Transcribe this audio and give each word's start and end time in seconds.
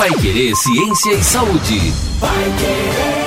Pai 0.00 0.14
Querer 0.14 0.56
Ciência 0.56 1.12
e 1.12 1.22
Saúde. 1.22 1.92
Querer. 2.18 3.19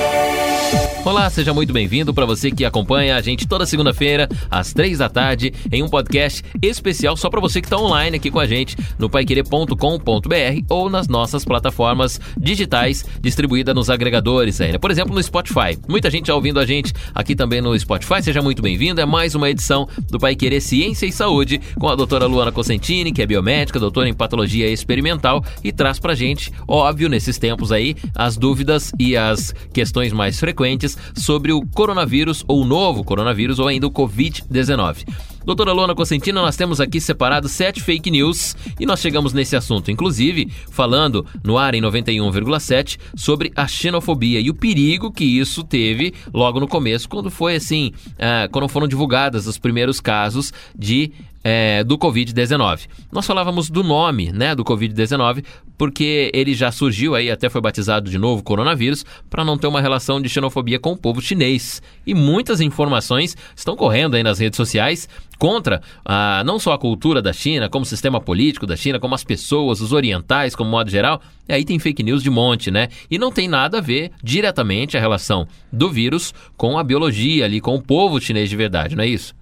Olá, 1.04 1.28
seja 1.28 1.52
muito 1.52 1.70
bem-vindo 1.70 2.14
para 2.14 2.24
você 2.24 2.50
que 2.50 2.64
acompanha 2.64 3.14
a 3.14 3.20
gente 3.20 3.46
toda 3.46 3.66
segunda-feira, 3.66 4.26
às 4.50 4.72
três 4.72 4.96
da 4.96 5.08
tarde, 5.10 5.52
em 5.70 5.82
um 5.82 5.88
podcast 5.88 6.42
especial 6.62 7.14
só 7.14 7.28
para 7.28 7.42
você 7.42 7.60
que 7.60 7.66
está 7.66 7.76
online 7.76 8.16
aqui 8.16 8.30
com 8.30 8.40
a 8.40 8.46
gente 8.46 8.74
no 8.98 9.10
paiquerer.com.br 9.10 10.64
ou 10.70 10.88
nas 10.88 11.06
nossas 11.06 11.44
plataformas 11.44 12.18
digitais 12.38 13.04
distribuídas 13.20 13.74
nos 13.74 13.90
agregadores 13.90 14.58
ainda. 14.62 14.78
Por 14.78 14.90
exemplo, 14.90 15.14
no 15.14 15.22
Spotify. 15.22 15.78
Muita 15.86 16.10
gente 16.10 16.28
já 16.28 16.34
ouvindo 16.34 16.58
a 16.58 16.64
gente 16.64 16.94
aqui 17.14 17.36
também 17.36 17.60
no 17.60 17.78
Spotify, 17.78 18.22
seja 18.22 18.40
muito 18.40 18.62
bem-vindo. 18.62 18.98
É 18.98 19.04
mais 19.04 19.34
uma 19.34 19.50
edição 19.50 19.86
do 20.10 20.18
Pai 20.18 20.34
Querer 20.34 20.62
Ciência 20.62 21.04
e 21.04 21.12
Saúde 21.12 21.60
com 21.78 21.86
a 21.86 21.94
doutora 21.94 22.24
Luana 22.24 22.50
Cosentini, 22.50 23.12
que 23.12 23.20
é 23.20 23.26
biomédica, 23.26 23.78
doutora 23.78 24.08
em 24.08 24.14
patologia 24.14 24.70
experimental 24.70 25.44
e 25.62 25.70
traz 25.70 25.98
pra 25.98 26.14
gente, 26.14 26.50
óbvio, 26.66 27.10
nesses 27.10 27.36
tempos 27.36 27.70
aí, 27.70 27.94
as 28.14 28.38
dúvidas 28.38 28.90
e 28.98 29.14
as 29.18 29.54
questões 29.70 30.10
mais 30.10 30.40
frequentes 30.40 30.93
sobre 31.14 31.52
o 31.52 31.60
coronavírus, 31.66 32.44
ou 32.46 32.62
o 32.62 32.64
novo 32.64 33.04
coronavírus, 33.04 33.58
ou 33.58 33.68
ainda 33.68 33.86
o 33.86 33.90
Covid-19. 33.90 35.04
Doutora 35.44 35.72
Luana 35.72 35.94
Cosentino, 35.94 36.40
nós 36.40 36.56
temos 36.56 36.80
aqui 36.80 36.98
separado 36.98 37.50
sete 37.50 37.82
fake 37.82 38.10
news 38.10 38.56
e 38.80 38.86
nós 38.86 38.98
chegamos 38.98 39.34
nesse 39.34 39.54
assunto, 39.54 39.90
inclusive 39.90 40.50
falando 40.70 41.26
no 41.44 41.58
ar 41.58 41.74
em 41.74 41.82
91,7 41.82 42.98
sobre 43.14 43.52
a 43.54 43.66
xenofobia 43.66 44.40
e 44.40 44.48
o 44.48 44.54
perigo 44.54 45.12
que 45.12 45.24
isso 45.24 45.62
teve 45.62 46.14
logo 46.32 46.58
no 46.58 46.66
começo, 46.66 47.06
quando 47.06 47.30
foi 47.30 47.56
assim, 47.56 47.92
uh, 48.12 48.50
quando 48.50 48.68
foram 48.68 48.88
divulgadas 48.88 49.46
os 49.46 49.58
primeiros 49.58 50.00
casos 50.00 50.50
de 50.74 51.12
é, 51.44 51.84
do 51.84 51.98
Covid-19. 51.98 52.88
Nós 53.12 53.26
falávamos 53.26 53.68
do 53.68 53.84
nome 53.84 54.32
né, 54.32 54.54
do 54.54 54.64
Covid-19 54.64 55.44
porque 55.76 56.30
ele 56.32 56.54
já 56.54 56.72
surgiu 56.72 57.14
aí, 57.14 57.30
até 57.30 57.48
foi 57.48 57.60
batizado 57.60 58.10
de 58.10 58.16
novo 58.16 58.42
coronavírus, 58.42 59.04
para 59.28 59.44
não 59.44 59.58
ter 59.58 59.66
uma 59.66 59.80
relação 59.80 60.20
de 60.20 60.28
xenofobia 60.28 60.78
com 60.78 60.92
o 60.92 60.96
povo 60.96 61.20
chinês. 61.20 61.82
E 62.06 62.14
muitas 62.14 62.60
informações 62.60 63.36
estão 63.56 63.76
correndo 63.76 64.14
aí 64.14 64.22
nas 64.22 64.38
redes 64.38 64.56
sociais 64.56 65.08
contra 65.38 65.82
ah, 66.04 66.42
não 66.46 66.58
só 66.58 66.72
a 66.72 66.78
cultura 66.78 67.20
da 67.20 67.32
China, 67.32 67.68
como 67.68 67.82
o 67.82 67.88
sistema 67.88 68.20
político 68.20 68.66
da 68.66 68.76
China, 68.76 69.00
como 69.00 69.14
as 69.14 69.24
pessoas, 69.24 69.80
os 69.80 69.92
orientais, 69.92 70.54
como 70.54 70.70
modo 70.70 70.90
geral. 70.90 71.20
E 71.48 71.52
aí 71.52 71.64
tem 71.64 71.78
fake 71.78 72.02
news 72.02 72.22
de 72.22 72.30
monte, 72.30 72.70
né? 72.70 72.88
E 73.10 73.18
não 73.18 73.32
tem 73.32 73.48
nada 73.48 73.78
a 73.78 73.80
ver 73.80 74.12
diretamente 74.22 74.96
a 74.96 75.00
relação 75.00 75.46
do 75.72 75.90
vírus 75.90 76.32
com 76.56 76.78
a 76.78 76.84
biologia 76.84 77.44
ali, 77.44 77.60
com 77.60 77.74
o 77.74 77.82
povo 77.82 78.20
chinês 78.20 78.48
de 78.48 78.56
verdade, 78.56 78.96
não 78.96 79.02
é 79.02 79.08
isso? 79.08 79.34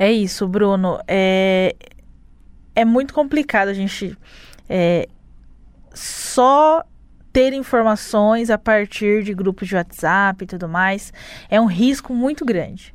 É 0.00 0.10
isso, 0.10 0.48
Bruno. 0.48 0.98
É, 1.06 1.76
é 2.74 2.86
muito 2.86 3.12
complicado 3.12 3.68
a 3.68 3.74
gente 3.74 4.16
é, 4.66 5.06
só 5.92 6.82
ter 7.30 7.52
informações 7.52 8.48
a 8.48 8.56
partir 8.56 9.22
de 9.22 9.34
grupos 9.34 9.68
de 9.68 9.76
WhatsApp 9.76 10.42
e 10.42 10.46
tudo 10.46 10.66
mais. 10.66 11.12
É 11.50 11.60
um 11.60 11.66
risco 11.66 12.14
muito 12.14 12.46
grande. 12.46 12.94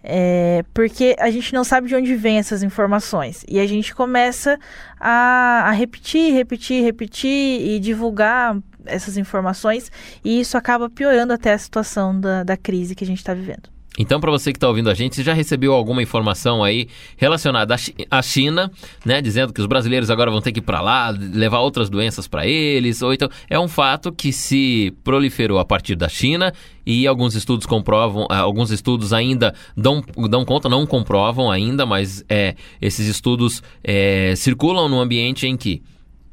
É, 0.00 0.64
porque 0.72 1.16
a 1.18 1.28
gente 1.28 1.52
não 1.52 1.64
sabe 1.64 1.88
de 1.88 1.96
onde 1.96 2.14
vêm 2.14 2.38
essas 2.38 2.62
informações. 2.62 3.44
E 3.48 3.58
a 3.58 3.66
gente 3.66 3.92
começa 3.92 4.56
a, 5.00 5.64
a 5.66 5.72
repetir, 5.72 6.32
repetir, 6.32 6.84
repetir 6.84 7.66
e 7.66 7.80
divulgar 7.80 8.56
essas 8.86 9.16
informações, 9.16 9.90
e 10.24 10.38
isso 10.38 10.56
acaba 10.56 10.88
piorando 10.88 11.32
até 11.32 11.52
a 11.52 11.58
situação 11.58 12.20
da, 12.20 12.44
da 12.44 12.56
crise 12.56 12.94
que 12.94 13.02
a 13.02 13.06
gente 13.06 13.18
está 13.18 13.34
vivendo. 13.34 13.73
Então, 13.98 14.20
para 14.20 14.30
você 14.30 14.52
que 14.52 14.56
está 14.56 14.66
ouvindo 14.66 14.90
a 14.90 14.94
gente, 14.94 15.14
você 15.14 15.22
já 15.22 15.32
recebeu 15.32 15.72
alguma 15.72 16.02
informação 16.02 16.64
aí 16.64 16.88
relacionada 17.16 17.76
à 18.10 18.22
China, 18.22 18.70
né? 19.04 19.22
Dizendo 19.22 19.52
que 19.52 19.60
os 19.60 19.66
brasileiros 19.66 20.10
agora 20.10 20.30
vão 20.30 20.40
ter 20.40 20.50
que 20.50 20.58
ir 20.58 20.62
para 20.62 20.80
lá, 20.80 21.10
levar 21.10 21.60
outras 21.60 21.88
doenças 21.88 22.26
para 22.26 22.44
eles, 22.44 23.02
ou 23.02 23.14
então 23.14 23.28
é 23.48 23.58
um 23.58 23.68
fato 23.68 24.10
que 24.10 24.32
se 24.32 24.92
proliferou 25.04 25.60
a 25.60 25.64
partir 25.64 25.94
da 25.94 26.08
China 26.08 26.52
e 26.84 27.06
alguns 27.06 27.36
estudos 27.36 27.66
comprovam, 27.66 28.26
ah, 28.28 28.38
alguns 28.38 28.70
estudos 28.72 29.12
ainda 29.12 29.54
dão, 29.76 30.02
dão 30.28 30.44
conta, 30.44 30.68
não 30.68 30.84
comprovam 30.86 31.50
ainda, 31.50 31.86
mas 31.86 32.24
é, 32.28 32.56
esses 32.82 33.06
estudos 33.06 33.62
é, 33.82 34.34
circulam 34.36 34.88
no 34.88 35.00
ambiente 35.00 35.46
em 35.46 35.56
que 35.56 35.82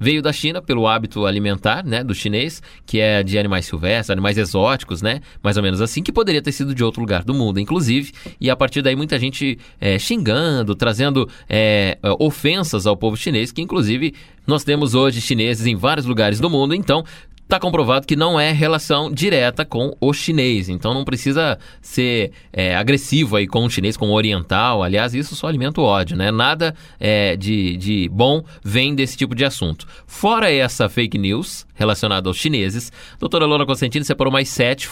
Veio 0.01 0.19
da 0.19 0.33
China 0.33 0.63
pelo 0.63 0.87
hábito 0.87 1.27
alimentar, 1.27 1.85
né, 1.85 2.03
do 2.03 2.15
chinês, 2.15 2.59
que 2.87 2.99
é 2.99 3.21
de 3.21 3.37
animais 3.37 3.67
silvestres, 3.67 4.09
animais 4.09 4.35
exóticos, 4.35 4.99
né, 4.99 5.21
mais 5.43 5.57
ou 5.57 5.63
menos 5.63 5.79
assim, 5.79 6.01
que 6.01 6.11
poderia 6.11 6.41
ter 6.41 6.51
sido 6.51 6.73
de 6.73 6.83
outro 6.83 7.01
lugar 7.01 7.23
do 7.23 7.35
mundo, 7.35 7.59
inclusive, 7.59 8.11
e 8.39 8.49
a 8.49 8.55
partir 8.55 8.81
daí 8.81 8.95
muita 8.95 9.19
gente 9.19 9.59
é, 9.79 9.99
xingando, 9.99 10.73
trazendo 10.73 11.29
é, 11.47 11.99
ofensas 12.17 12.87
ao 12.87 12.97
povo 12.97 13.15
chinês, 13.15 13.51
que 13.51 13.61
inclusive 13.61 14.15
nós 14.47 14.63
temos 14.63 14.95
hoje 14.95 15.21
chineses 15.21 15.67
em 15.67 15.75
vários 15.75 16.07
lugares 16.07 16.39
do 16.39 16.49
mundo, 16.49 16.73
então 16.73 17.05
está 17.51 17.59
comprovado 17.59 18.07
que 18.07 18.15
não 18.15 18.39
é 18.39 18.53
relação 18.53 19.11
direta 19.11 19.65
com 19.65 19.93
o 19.99 20.13
chinês. 20.13 20.69
Então 20.69 20.93
não 20.93 21.03
precisa 21.03 21.59
ser 21.81 22.31
é, 22.53 22.77
agressivo 22.77 23.35
aí 23.35 23.45
com 23.45 23.65
o 23.65 23.69
chinês, 23.69 23.97
com 23.97 24.09
o 24.09 24.13
oriental. 24.13 24.81
Aliás, 24.81 25.13
isso 25.13 25.35
só 25.35 25.47
alimenta 25.47 25.81
o 25.81 25.83
ódio, 25.83 26.15
né? 26.15 26.31
Nada 26.31 26.73
é, 26.97 27.35
de, 27.35 27.75
de 27.75 28.09
bom 28.09 28.41
vem 28.63 28.95
desse 28.95 29.17
tipo 29.17 29.35
de 29.35 29.43
assunto. 29.43 29.85
Fora 30.07 30.49
essa 30.49 30.87
fake 30.87 31.17
news 31.17 31.65
relacionada 31.81 32.29
aos 32.29 32.37
chineses, 32.37 32.91
doutora 33.19 33.45
Lona 33.45 33.65
Constantino 33.65 34.05
separou 34.05 34.31
mais 34.31 34.47
sete, 34.47 34.87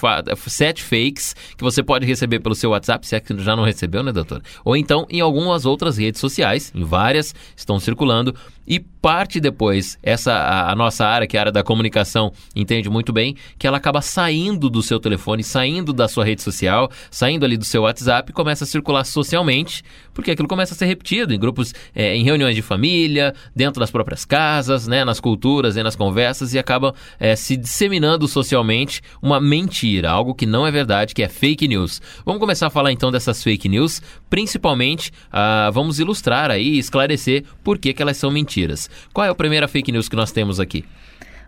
sete 0.47 0.83
fakes 0.83 1.35
que 1.55 1.63
você 1.63 1.83
pode 1.83 2.05
receber 2.05 2.39
pelo 2.39 2.55
seu 2.55 2.71
WhatsApp, 2.71 3.05
se 3.05 3.15
é 3.15 3.19
que 3.19 3.37
já 3.37 3.55
não 3.55 3.63
recebeu, 3.63 4.03
né, 4.03 4.11
doutora? 4.11 4.41
Ou 4.65 4.75
então 4.75 5.05
em 5.09 5.21
algumas 5.21 5.65
outras 5.65 5.97
redes 5.97 6.19
sociais, 6.19 6.71
em 6.75 6.83
várias, 6.83 7.33
estão 7.55 7.79
circulando 7.79 8.33
e 8.69 8.79
parte 8.79 9.39
depois, 9.39 9.97
essa 10.03 10.31
a, 10.69 10.75
nossa 10.75 11.03
área, 11.03 11.25
que 11.25 11.35
é 11.35 11.39
a 11.39 11.43
área 11.43 11.51
da 11.51 11.63
comunicação, 11.63 12.31
entende 12.55 12.87
muito 12.87 13.11
bem, 13.11 13.35
que 13.57 13.65
ela 13.65 13.77
acaba 13.77 13.99
saindo 13.99 14.69
do 14.69 14.83
seu 14.83 14.99
telefone, 14.99 15.43
saindo 15.43 15.91
da 15.91 16.07
sua 16.07 16.23
rede 16.23 16.43
social, 16.43 16.91
saindo 17.09 17.43
ali 17.43 17.57
do 17.57 17.65
seu 17.65 17.81
WhatsApp 17.81 18.29
e 18.29 18.33
começa 18.33 18.65
a 18.65 18.67
circular 18.67 19.03
socialmente, 19.05 19.83
porque 20.13 20.29
aquilo 20.29 20.47
começa 20.47 20.75
a 20.75 20.77
ser 20.77 20.85
repetido 20.85 21.33
em 21.33 21.39
grupos, 21.39 21.73
é, 21.95 22.15
em 22.15 22.23
reuniões 22.23 22.55
de 22.55 22.61
família, 22.61 23.33
dentro 23.55 23.79
das 23.79 23.89
próprias 23.89 24.23
casas, 24.23 24.87
né, 24.87 25.03
nas 25.03 25.19
culturas 25.19 25.75
e 25.75 25.81
nas 25.81 25.95
conversas, 25.95 26.53
e 26.53 26.59
acaba 26.59 26.78
é, 27.19 27.35
se 27.35 27.55
disseminando 27.55 28.27
socialmente 28.27 29.01
uma 29.21 29.39
mentira, 29.39 30.09
algo 30.09 30.33
que 30.33 30.45
não 30.45 30.65
é 30.65 30.71
verdade, 30.71 31.13
que 31.13 31.23
é 31.23 31.27
fake 31.27 31.67
news. 31.67 32.01
Vamos 32.25 32.39
começar 32.39 32.67
a 32.67 32.69
falar 32.69 32.91
então 32.91 33.11
dessas 33.11 33.43
fake 33.43 33.69
news, 33.69 34.01
principalmente, 34.29 35.11
ah, 35.31 35.69
vamos 35.73 35.99
ilustrar 35.99 36.51
aí, 36.51 36.77
esclarecer 36.77 37.43
por 37.63 37.77
que, 37.77 37.93
que 37.93 38.01
elas 38.01 38.17
são 38.17 38.31
mentiras. 38.31 38.89
Qual 39.13 39.25
é 39.25 39.29
a 39.29 39.35
primeira 39.35 39.67
fake 39.67 39.91
news 39.91 40.09
que 40.09 40.15
nós 40.15 40.31
temos 40.31 40.59
aqui? 40.59 40.85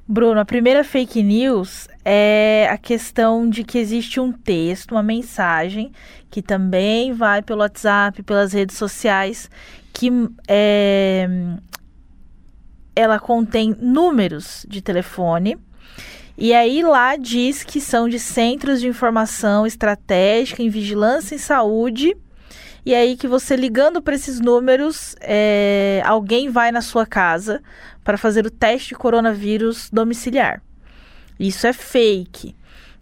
Bruno, 0.08 0.40
a 0.40 0.46
primeira 0.46 0.84
fake 0.84 1.24
news 1.24 1.88
é 2.04 2.68
a 2.70 2.78
questão 2.78 3.50
de 3.50 3.64
que 3.64 3.78
existe 3.78 4.20
um 4.20 4.32
texto, 4.32 4.92
uma 4.92 5.04
mensagem, 5.04 5.92
que 6.30 6.42
também 6.42 7.14
vai 7.14 7.42
pelo 7.42 7.62
WhatsApp, 7.62 8.22
pelas 8.24 8.52
redes 8.52 8.78
sociais, 8.78 9.50
que 9.94 10.12
é, 10.48 11.30
ela 12.96 13.20
contém 13.20 13.76
números 13.80 14.66
de 14.68 14.82
telefone. 14.82 15.58
E 16.38 16.54
aí 16.54 16.82
lá 16.82 17.16
diz 17.16 17.64
que 17.64 17.80
são 17.80 18.10
de 18.10 18.18
centros 18.18 18.82
de 18.82 18.88
informação 18.88 19.66
estratégica 19.66 20.64
em 20.64 20.70
vigilância 20.70 21.36
em 21.36 21.38
saúde 21.38 22.16
e 22.86 22.96
aí 22.96 23.16
que 23.16 23.28
você 23.28 23.56
ligando 23.56 24.02
para 24.02 24.16
esses 24.16 24.40
números, 24.40 25.16
é, 25.22 26.02
alguém 26.04 26.50
vai 26.50 26.72
na 26.72 26.82
sua 26.82 27.06
casa 27.06 27.62
para 28.04 28.18
fazer 28.18 28.46
o 28.46 28.50
teste 28.50 28.90
de 28.90 28.96
coronavírus 28.96 29.90
domiciliar. 29.92 30.64
Isso 31.40 31.68
é 31.68 31.74
fake. 31.74 32.56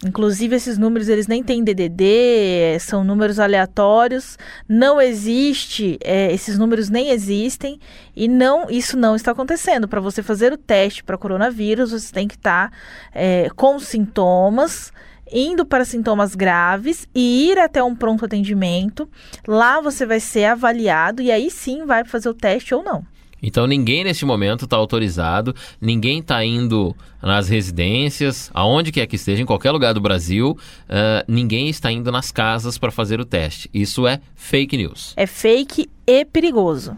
Inclusive 0.05 0.55
esses 0.55 0.77
números 0.77 1.09
eles 1.09 1.27
nem 1.27 1.43
têm 1.43 1.61
DDD, 1.61 2.79
são 2.79 3.03
números 3.03 3.37
aleatórios, 3.37 4.37
não 4.67 5.01
existe, 5.01 5.99
é, 6.01 6.31
esses 6.31 6.57
números 6.57 6.89
nem 6.89 7.09
existem 7.09 7.77
e 8.15 8.25
não 8.25 8.69
isso 8.69 8.95
não 8.95 9.13
está 9.13 9.31
acontecendo. 9.31 9.89
Para 9.89 9.99
você 9.99 10.23
fazer 10.23 10.53
o 10.53 10.57
teste 10.57 11.03
para 11.03 11.17
coronavírus, 11.17 11.91
você 11.91 12.13
tem 12.13 12.29
que 12.29 12.35
estar 12.35 12.71
tá, 12.71 12.77
é, 13.13 13.49
com 13.55 13.77
sintomas 13.77 14.93
indo 15.31 15.65
para 15.65 15.85
sintomas 15.85 16.33
graves 16.33 17.07
e 17.13 17.49
ir 17.51 17.59
até 17.59 17.83
um 17.83 17.95
pronto 17.95 18.25
atendimento. 18.25 19.07
Lá 19.47 19.81
você 19.81 20.05
vai 20.05 20.19
ser 20.19 20.45
avaliado 20.45 21.21
e 21.21 21.31
aí 21.31 21.51
sim 21.51 21.85
vai 21.85 22.03
fazer 22.05 22.29
o 22.29 22.33
teste 22.33 22.73
ou 22.73 22.81
não. 22.81 23.05
Então 23.41 23.65
ninguém 23.65 24.03
neste 24.03 24.25
momento 24.25 24.65
está 24.65 24.75
autorizado, 24.75 25.55
ninguém 25.79 26.19
está 26.19 26.43
indo 26.43 26.95
nas 27.21 27.49
residências, 27.49 28.49
aonde 28.53 28.91
quer 28.91 29.05
que 29.07 29.15
esteja, 29.15 29.41
em 29.41 29.45
qualquer 29.45 29.71
lugar 29.71 29.93
do 29.93 30.01
Brasil, 30.01 30.57
uh, 30.89 31.23
ninguém 31.27 31.69
está 31.69 31.91
indo 31.91 32.11
nas 32.11 32.31
casas 32.31 32.77
para 32.77 32.91
fazer 32.91 33.19
o 33.19 33.25
teste. 33.25 33.69
Isso 33.73 34.07
é 34.07 34.21
fake 34.35 34.77
news. 34.77 35.13
É 35.15 35.25
fake 35.25 35.89
e 36.07 36.25
perigoso, 36.25 36.95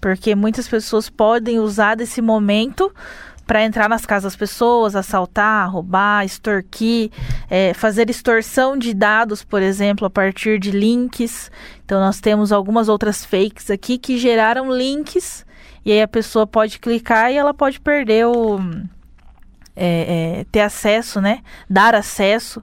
porque 0.00 0.34
muitas 0.34 0.68
pessoas 0.68 1.08
podem 1.08 1.58
usar 1.58 1.94
desse 1.94 2.20
momento 2.20 2.92
para 3.46 3.62
entrar 3.62 3.88
nas 3.88 4.06
casas 4.06 4.32
das 4.32 4.36
pessoas, 4.36 4.96
assaltar, 4.96 5.70
roubar, 5.70 6.24
extorquir, 6.24 7.10
é, 7.50 7.74
fazer 7.74 8.08
extorsão 8.08 8.76
de 8.76 8.94
dados, 8.94 9.44
por 9.44 9.60
exemplo, 9.60 10.06
a 10.06 10.10
partir 10.10 10.58
de 10.58 10.70
links. 10.70 11.50
Então, 11.84 12.00
nós 12.00 12.20
temos 12.20 12.52
algumas 12.52 12.88
outras 12.88 13.24
fakes 13.24 13.70
aqui 13.70 13.98
que 13.98 14.16
geraram 14.16 14.74
links 14.74 15.44
e 15.84 15.92
aí 15.92 16.02
a 16.02 16.08
pessoa 16.08 16.46
pode 16.46 16.78
clicar 16.78 17.30
e 17.30 17.36
ela 17.36 17.52
pode 17.52 17.80
perder 17.80 18.26
o, 18.26 18.58
é, 19.76 20.40
é, 20.40 20.46
ter 20.50 20.60
acesso, 20.60 21.20
né? 21.20 21.40
Dar 21.68 21.94
acesso 21.94 22.62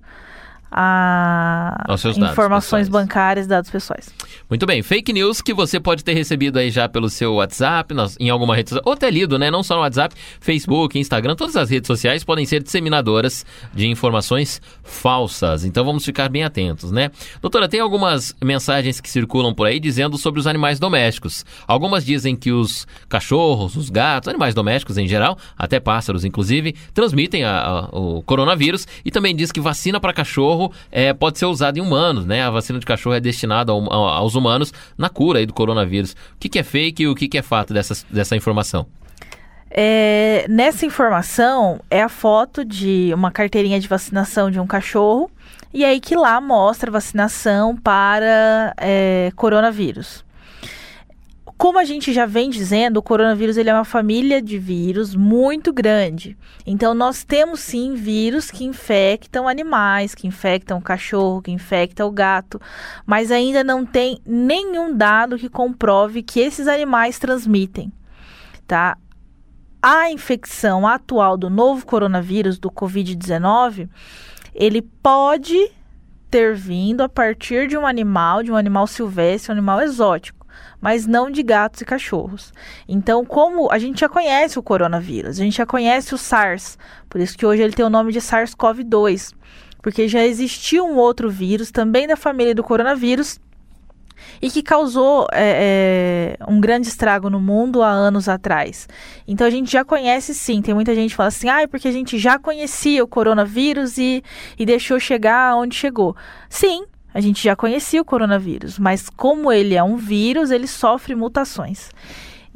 a 0.72 1.86
informações 2.32 2.88
bancárias, 2.88 3.46
dados 3.46 3.70
pessoais. 3.70 4.10
Muito 4.50 4.66
bem, 4.66 4.82
fake 4.82 5.12
news 5.12 5.42
que 5.42 5.54
você 5.54 5.80
pode 5.80 6.04
ter 6.04 6.14
recebido 6.14 6.58
aí 6.58 6.72
já 6.72 6.88
pelo 6.88 7.10
seu 7.10 7.36
WhatsApp, 7.36 7.94
em 8.20 8.30
alguma 8.30 8.56
rede 8.56 8.70
social, 8.70 8.84
ou 8.86 8.96
ter 8.96 9.12
lido, 9.12 9.38
né? 9.38 9.52
Não 9.52 9.64
só 9.64 9.76
no 9.76 9.82
WhatsApp, 9.82 10.16
Facebook, 10.40 10.98
Instagram, 10.98 11.36
todas 11.36 11.58
as 11.58 11.70
redes 11.70 11.88
sociais 11.88 12.24
podem 12.24 12.46
ser 12.46 12.64
disseminadoras 12.64 13.46
de 13.74 13.88
informações 13.88 14.62
falsas. 14.84 15.66
Então 15.66 15.84
vamos 15.84 16.06
ficar 16.06 16.30
bem 16.30 16.44
atentos, 16.44 16.92
né? 16.92 17.12
Doutora, 17.42 17.68
tem 17.68 17.82
algumas 17.82 18.34
mensagens 18.42 19.02
que 19.02 19.10
circulam 19.10 19.54
por 19.54 19.68
aí 19.68 19.80
dizendo 19.80 20.18
sobre 20.18 20.40
os 20.40 20.48
animais 20.48 20.80
domésticos. 20.80 21.46
Algumas 21.68 22.06
dizem 22.06 22.36
que 22.36 22.52
os 22.52 22.88
cachorros, 23.10 23.76
os 23.76 23.90
gatos, 23.90 24.30
animais 24.30 24.56
domésticos 24.56 24.98
em 24.98 25.08
geral, 25.08 25.38
até 25.58 25.80
pássaros 25.80 26.24
inclusive, 26.24 26.76
transmitem 26.94 27.44
a, 27.44 27.62
a, 27.62 27.80
o 27.92 28.22
coronavírus 28.24 28.88
e 29.04 29.12
também 29.12 29.36
diz 29.36 29.52
que 29.52 29.60
vacina 29.60 30.00
para 30.00 30.14
cachorro 30.14 30.61
cachorro 30.62 30.74
é, 30.92 31.14
pode 31.14 31.40
ser 31.40 31.46
usada 31.46 31.80
em 31.80 31.82
humanos, 31.82 32.26
né? 32.26 32.44
A 32.44 32.50
vacina 32.50 32.80
de 32.80 32.86
cachorro 32.86 33.16
é 33.16 33.20
destinada 33.20 33.72
ao, 33.72 33.92
aos 33.92 34.36
humanos 34.36 34.74
na 34.98 35.10
cura 35.10 35.46
do 35.46 35.54
coronavírus. 35.54 36.12
O 36.12 36.16
que, 36.40 36.50
que 36.50 36.60
é 36.60 36.64
fake 36.64 37.04
e 37.04 37.08
o 37.08 37.16
que, 37.16 37.28
que 37.28 37.38
é 37.38 37.42
fato 37.42 37.74
dessa, 37.74 38.06
dessa 38.10 38.36
informação? 38.36 38.86
É, 39.70 40.46
nessa 40.50 40.86
informação 40.86 41.80
é 41.90 42.02
a 42.04 42.10
foto 42.10 42.66
de 42.66 43.12
uma 43.14 43.32
carteirinha 43.32 43.80
de 43.80 43.88
vacinação 43.88 44.52
de 44.52 44.60
um 44.60 44.68
cachorro 44.68 45.32
e 45.74 45.86
aí 45.86 46.02
que 46.02 46.14
lá 46.14 46.42
mostra 46.42 46.92
vacinação 46.92 47.78
para 47.78 48.74
é, 48.78 49.32
coronavírus. 49.36 50.26
Como 51.62 51.78
a 51.78 51.84
gente 51.84 52.12
já 52.12 52.26
vem 52.26 52.50
dizendo, 52.50 52.98
o 52.98 53.04
coronavírus 53.04 53.56
ele 53.56 53.70
é 53.70 53.74
uma 53.76 53.86
família 53.86 54.42
de 54.42 54.58
vírus 54.58 55.14
muito 55.14 55.72
grande. 55.72 56.36
Então, 56.66 56.96
nós 56.96 57.24
temos 57.24 57.60
sim 57.60 57.94
vírus 57.94 58.50
que 58.50 58.66
infectam 58.66 59.48
animais, 59.48 60.16
que 60.16 60.26
infectam 60.26 60.80
o 60.80 60.82
cachorro, 60.82 61.40
que 61.40 61.52
infectam 61.52 62.08
o 62.08 62.12
gato, 62.12 62.60
mas 63.06 63.32
ainda 63.32 63.64
não 63.64 63.86
tem 63.86 64.20
nenhum 64.26 64.98
dado 64.98 65.38
que 65.38 65.48
comprove 65.48 66.24
que 66.24 66.40
esses 66.40 66.68
animais 66.68 67.20
transmitem, 67.20 67.94
tá? 68.66 68.98
A 69.80 70.10
infecção 70.10 70.88
atual 70.88 71.38
do 71.38 71.48
novo 71.48 71.86
coronavírus, 71.86 72.58
do 72.58 72.72
Covid-19, 72.72 73.88
ele 74.56 74.82
pode 74.82 75.72
ter 76.28 76.56
vindo 76.56 77.02
a 77.02 77.10
partir 77.10 77.68
de 77.68 77.78
um 77.78 77.86
animal, 77.86 78.42
de 78.42 78.52
um 78.52 78.56
animal 78.56 78.88
silvestre, 78.88 79.52
um 79.52 79.54
animal 79.54 79.80
exótico 79.80 80.41
mas 80.80 81.06
não 81.06 81.30
de 81.30 81.44
gatos 81.44 81.82
e 81.82 81.86
cachorros. 81.86 82.54
Então, 82.88 83.26
como 83.26 83.72
a 83.72 83.78
gente 83.78 84.00
já 84.02 84.10
conhece 84.10 84.58
o 84.58 84.64
coronavírus, 84.64 85.40
a 85.40 85.44
gente 85.44 85.58
já 85.58 85.66
conhece 85.66 86.14
o 86.14 86.18
SARS, 86.18 86.78
por 87.10 87.20
isso 87.22 87.38
que 87.38 87.46
hoje 87.46 87.62
ele 87.62 87.74
tem 87.74 87.86
o 87.86 87.90
nome 87.90 88.12
de 88.12 88.20
SARS-CoV-2, 88.20 89.34
porque 89.82 90.08
já 90.08 90.26
existia 90.26 90.84
um 90.84 90.98
outro 90.98 91.30
vírus 91.30 91.72
também 91.72 92.08
da 92.08 92.16
família 92.16 92.54
do 92.54 92.64
coronavírus 92.64 93.40
e 94.42 94.50
que 94.50 94.62
causou 94.62 95.28
é, 95.32 96.38
é, 96.40 96.52
um 96.52 96.60
grande 96.60 96.88
estrago 96.88 97.30
no 97.30 97.40
mundo 97.40 97.82
há 97.82 97.90
anos 97.90 98.28
atrás. 98.28 98.88
Então 99.28 99.46
a 99.46 99.50
gente 99.50 99.72
já 99.72 99.84
conhece 99.84 100.34
sim. 100.34 100.62
Tem 100.62 100.74
muita 100.74 100.94
gente 100.96 101.12
que 101.12 101.16
fala 101.16 101.30
assim, 101.30 101.50
ah, 101.50 101.62
é 101.62 101.68
porque 101.68 101.88
a 101.88 101.92
gente 101.92 102.18
já 102.18 102.38
conhecia 102.40 103.04
o 103.04 103.08
coronavírus 103.08 103.98
e, 103.98 104.24
e 104.58 104.66
deixou 104.66 105.00
chegar 105.00 105.56
onde 105.56 105.76
chegou. 105.76 106.16
Sim, 106.50 106.86
a 107.14 107.20
gente 107.20 107.44
já 107.44 107.56
conhecia 107.56 108.02
o 108.02 108.06
coronavírus, 108.06 108.80
mas 108.80 109.10
como 109.10 109.52
ele 109.52 109.76
é 109.76 109.84
um 109.84 109.98
vírus, 109.98 110.52
ele 110.52 110.68
sofre 110.68 111.16
mutações. 111.16 111.90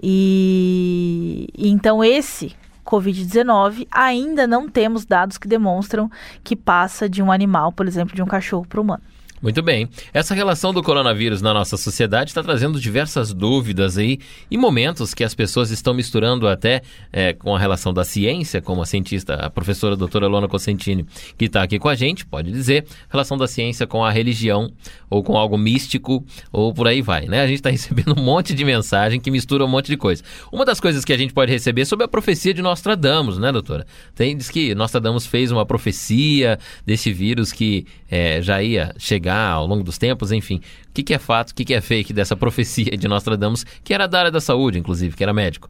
E, 0.02 1.48
então 1.57 2.04
esse 2.04 2.56
Covid-19 2.86 3.88
ainda 3.90 4.46
não 4.46 4.69
temos 4.69 5.06
dados 5.06 5.38
que 5.38 5.48
demonstram 5.48 6.10
que 6.44 6.56
passa 6.56 7.10
de 7.10 7.22
um 7.22 7.31
animal, 7.31 7.72
por 7.72 7.88
exemplo, 7.88 8.16
de 8.16 8.22
um 8.22 8.28
cachorro 8.28 8.66
para 8.68 8.80
o 8.80 8.84
humano. 8.84 9.04
Muito 9.46 9.62
bem. 9.62 9.88
Essa 10.12 10.34
relação 10.34 10.74
do 10.74 10.82
coronavírus 10.82 11.40
na 11.40 11.54
nossa 11.54 11.78
sociedade 11.78 12.32
está 12.32 12.42
trazendo 12.42 12.80
diversas 12.80 13.32
dúvidas 13.32 13.96
aí 13.96 14.18
e 14.50 14.58
momentos 14.58 15.14
que 15.14 15.24
as 15.24 15.36
pessoas 15.36 15.70
estão 15.70 15.94
misturando 15.94 16.48
até 16.48 16.82
é, 17.14 17.32
com 17.32 17.56
a 17.56 17.60
relação 17.60 17.94
da 17.94 18.04
ciência, 18.04 18.60
como 18.60 18.82
a 18.82 18.88
cientista, 18.88 19.36
a 19.36 19.48
professora 19.48 19.96
doutora 19.96 20.26
Lona 20.26 20.48
Cosentini, 20.48 21.06
que 21.38 21.46
está 21.46 21.62
aqui 21.62 21.78
com 21.78 21.88
a 21.88 21.94
gente, 21.94 22.26
pode 22.26 22.52
dizer, 22.52 22.88
relação 23.08 23.38
da 23.38 23.48
ciência 23.48 23.86
com 23.86 24.04
a 24.04 24.10
religião 24.10 24.74
ou 25.12 25.22
com 25.22 25.38
algo 25.38 25.60
místico 25.60 26.26
ou 26.52 26.74
por 26.74 26.88
aí 26.88 27.04
vai, 27.04 27.28
né? 27.28 27.42
A 27.42 27.48
gente 27.48 27.58
está 27.58 27.70
recebendo 27.70 28.20
um 28.20 28.24
monte 28.24 28.52
de 28.52 28.66
mensagem 28.66 29.20
que 29.20 29.30
mistura 29.30 29.64
um 29.64 29.70
monte 29.70 29.86
de 29.86 29.96
coisa. 29.96 30.24
Uma 30.52 30.66
das 30.66 30.80
coisas 30.80 31.06
que 31.06 31.14
a 31.14 31.18
gente 31.18 31.36
pode 31.36 31.52
receber 31.52 31.82
é 31.84 31.86
sobre 31.86 32.04
a 32.04 32.08
profecia 32.08 32.52
de 32.52 32.64
Nostradamus, 32.64 33.38
né, 33.38 33.52
doutora? 33.52 33.86
Tem, 34.16 34.36
diz 34.36 34.50
que 34.50 34.74
Nostradamus 34.74 35.28
fez 35.28 35.52
uma 35.52 35.68
profecia 35.68 36.58
desse 36.84 37.14
vírus 37.14 37.52
que 37.52 37.86
é, 38.10 38.42
já 38.42 38.64
ia 38.64 38.92
chegar 38.98 39.35
ao 39.36 39.68
longo 39.68 39.84
dos 39.84 39.98
tempos, 39.98 40.32
enfim. 40.32 40.62
O 40.90 40.94
que, 40.94 41.04
que 41.04 41.14
é 41.14 41.20
fato, 41.20 41.52
o 41.52 41.56
que, 41.56 41.66
que 41.66 41.74
é 41.74 41.82
fake 41.82 42.14
dessa 42.14 42.36
profecia 42.36 42.98
de 42.98 43.08
Nostradamus, 43.08 43.66
que 43.84 43.94
era 43.94 44.08
da 44.08 44.20
área 44.20 44.32
da 44.32 44.42
saúde, 44.42 44.80
inclusive, 44.80 45.16
que 45.16 45.24
era 45.24 45.34
médico? 45.34 45.70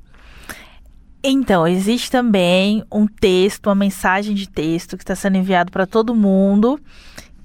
Então, 1.24 1.68
existe 1.68 2.12
também 2.12 2.84
um 2.92 3.08
texto, 3.08 3.68
uma 3.68 3.76
mensagem 3.76 4.36
de 4.36 4.48
texto 4.48 4.96
que 4.96 5.04
está 5.04 5.16
sendo 5.16 5.38
enviado 5.38 5.72
para 5.72 5.88
todo 5.88 6.14
mundo 6.14 6.80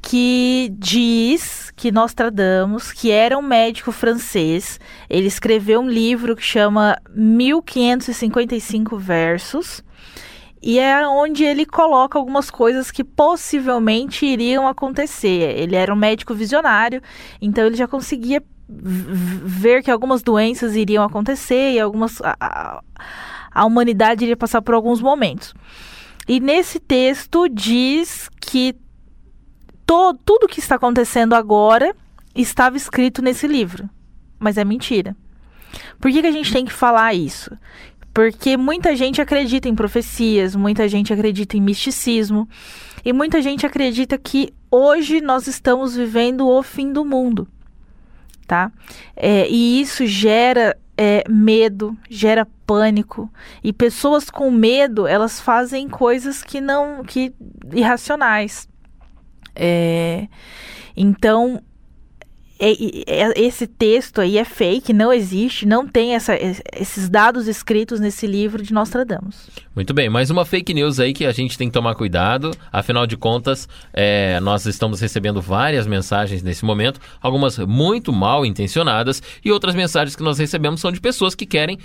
que 0.02 0.72
diz 0.78 1.72
que 1.76 1.92
Nostradamus, 1.92 2.92
que 2.92 3.10
era 3.10 3.36
um 3.36 3.42
médico 3.42 3.92
francês, 3.92 4.80
ele 5.08 5.26
escreveu 5.26 5.80
um 5.80 5.88
livro 5.88 6.34
que 6.34 6.42
chama 6.42 6.98
1555 7.14 8.96
versos 8.96 9.82
e 10.62 10.78
é 10.78 11.06
onde 11.08 11.42
ele 11.44 11.64
coloca 11.64 12.18
algumas 12.18 12.50
coisas 12.50 12.90
que 12.90 13.02
possivelmente 13.02 14.26
iriam 14.26 14.68
acontecer. 14.68 15.58
Ele 15.58 15.74
era 15.74 15.92
um 15.92 15.96
médico 15.96 16.34
visionário, 16.34 17.00
então 17.40 17.64
ele 17.64 17.76
já 17.76 17.88
conseguia 17.88 18.42
ver 18.68 19.82
que 19.82 19.90
algumas 19.90 20.22
doenças 20.22 20.76
iriam 20.76 21.02
acontecer 21.02 21.72
e 21.72 21.80
algumas 21.80 22.20
a, 22.22 22.82
a 23.50 23.64
humanidade 23.64 24.24
iria 24.24 24.36
passar 24.36 24.62
por 24.62 24.74
alguns 24.74 25.00
momentos. 25.00 25.54
E 26.28 26.38
nesse 26.38 26.78
texto 26.78 27.48
diz 27.48 28.28
que 28.40 28.76
to, 29.86 30.14
tudo 30.24 30.46
que 30.46 30.60
está 30.60 30.76
acontecendo 30.76 31.34
agora 31.34 31.96
estava 32.34 32.76
escrito 32.76 33.22
nesse 33.22 33.48
livro, 33.48 33.88
mas 34.38 34.56
é 34.56 34.64
mentira. 34.64 35.16
Por 35.98 36.10
que, 36.10 36.20
que 36.20 36.26
a 36.26 36.32
gente 36.32 36.52
tem 36.52 36.64
que 36.64 36.72
falar 36.72 37.14
isso? 37.14 37.50
Porque 38.12 38.56
muita 38.56 38.96
gente 38.96 39.20
acredita 39.20 39.68
em 39.68 39.74
profecias, 39.74 40.56
muita 40.56 40.88
gente 40.88 41.12
acredita 41.12 41.56
em 41.56 41.60
misticismo 41.60 42.48
e 43.04 43.12
muita 43.12 43.40
gente 43.40 43.64
acredita 43.64 44.18
que 44.18 44.52
hoje 44.70 45.20
nós 45.20 45.46
estamos 45.46 45.94
vivendo 45.94 46.48
o 46.48 46.62
fim 46.62 46.92
do 46.92 47.04
mundo, 47.04 47.46
tá? 48.46 48.72
É, 49.16 49.48
e 49.48 49.80
isso 49.80 50.06
gera 50.06 50.76
é, 50.96 51.24
medo, 51.28 51.96
gera 52.08 52.46
pânico 52.66 53.32
e 53.64 53.72
pessoas 53.72 54.28
com 54.28 54.50
medo 54.50 55.06
elas 55.06 55.40
fazem 55.40 55.88
coisas 55.88 56.42
que 56.42 56.60
não, 56.60 57.02
que 57.04 57.32
irracionais. 57.72 58.68
É, 59.54 60.28
então 60.96 61.62
esse 62.60 63.66
texto 63.66 64.20
aí 64.20 64.36
é 64.36 64.44
fake, 64.44 64.92
não 64.92 65.10
existe, 65.10 65.64
não 65.64 65.88
tem 65.88 66.14
essa, 66.14 66.36
esses 66.78 67.08
dados 67.08 67.48
escritos 67.48 67.98
nesse 67.98 68.26
livro 68.26 68.62
de 68.62 68.74
Nostradamus. 68.74 69.48
Muito 69.74 69.94
bem, 69.94 70.10
mais 70.10 70.28
uma 70.28 70.44
fake 70.44 70.74
news 70.74 71.00
aí 71.00 71.14
que 71.14 71.24
a 71.24 71.32
gente 71.32 71.56
tem 71.56 71.68
que 71.68 71.72
tomar 71.72 71.94
cuidado. 71.94 72.50
Afinal 72.70 73.06
de 73.06 73.16
contas, 73.16 73.66
é, 73.94 74.38
nós 74.40 74.66
estamos 74.66 75.00
recebendo 75.00 75.40
várias 75.40 75.86
mensagens 75.86 76.42
nesse 76.42 76.64
momento, 76.64 77.00
algumas 77.20 77.58
muito 77.58 78.12
mal 78.12 78.44
intencionadas, 78.44 79.22
e 79.42 79.50
outras 79.50 79.74
mensagens 79.74 80.14
que 80.14 80.22
nós 80.22 80.38
recebemos 80.38 80.80
são 80.80 80.92
de 80.92 81.00
pessoas 81.00 81.34
que 81.34 81.46
querem 81.46 81.78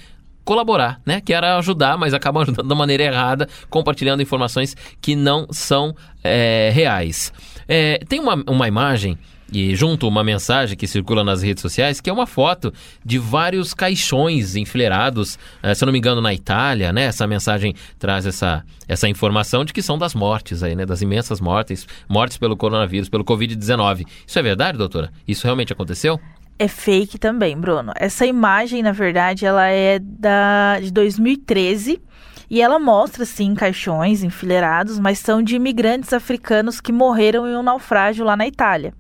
colaborar, 0.44 1.01
né? 1.05 1.22
Querem 1.22 1.50
ajudar, 1.51 1.98
mas 1.98 2.13
acabam 2.13 2.44
ajudando 2.44 2.67
da 2.67 2.75
maneira 2.75 3.03
errada, 3.03 3.48
compartilhando 3.70 4.22
informações 4.22 4.75
que 5.01 5.15
não 5.15 5.48
são 5.51 5.96
é, 6.24 6.70
reais. 6.74 7.34
É, 7.67 8.00
tem 8.08 8.20
uma, 8.20 8.44
uma 8.48 8.67
imagem 8.67 9.17
e 9.52 9.75
junto 9.75 10.08
uma 10.08 10.24
mensagem 10.24 10.78
que 10.78 10.88
circula 10.88 11.24
nas 11.24 11.42
redes 11.42 11.62
sociais, 11.62 12.02
que 12.02 12.10
é 12.10 12.14
uma 12.14 12.25
foto 12.25 12.74
de 13.04 13.18
vários 13.18 13.74
caixões 13.74 14.56
enfileirados, 14.56 15.38
eh, 15.62 15.74
se 15.74 15.84
eu 15.84 15.86
não 15.86 15.94
me 15.94 16.00
engano, 16.00 16.22
na 16.22 16.34
Itália, 16.34 16.92
né? 16.92 17.04
Essa 17.04 17.28
mensagem 17.28 17.75
traz 18.00 18.25
essa, 18.25 18.64
essa 18.88 19.08
informação 19.08 19.64
de 19.64 19.74
que 19.74 19.82
são 19.82 19.98
das 19.98 20.14
mortes 20.14 20.64
aí, 20.64 20.75
né? 20.75 20.86
Das 20.86 21.02
imensas 21.02 21.40
mortes, 21.40 21.88
mortes 22.10 22.38
pelo 22.38 22.58
coronavírus, 22.58 23.10
pelo 23.10 23.24
Covid-19. 23.24 24.06
Isso 24.25 24.40
é 24.40 24.42
verdade, 24.42 24.78
doutora? 24.78 25.12
Isso 25.28 25.44
realmente 25.46 25.72
aconteceu? 25.72 26.20
É 26.58 26.70
fake 26.70 27.18
também, 27.18 27.58
Bruno. 27.58 27.92
Essa 27.98 28.25
imagem, 28.25 28.82
na 28.82 28.94
verdade, 28.94 29.46
ela 29.46 29.68
é 29.68 30.00
da, 30.00 30.80
de 30.80 30.92
2013 30.92 32.02
e 32.50 32.62
ela 32.62 32.80
mostra, 32.80 33.25
sim, 33.25 33.54
caixões 33.56 34.24
enfileirados, 34.24 35.00
mas 35.00 35.20
são 35.20 35.42
de 35.42 35.56
imigrantes 35.56 36.14
africanos 36.14 36.80
que 36.80 36.92
morreram 36.92 37.48
em 37.48 37.56
um 37.56 37.64
naufrágio 37.64 38.25
lá 38.25 38.36
na 38.36 38.48
Itália. 38.48 38.94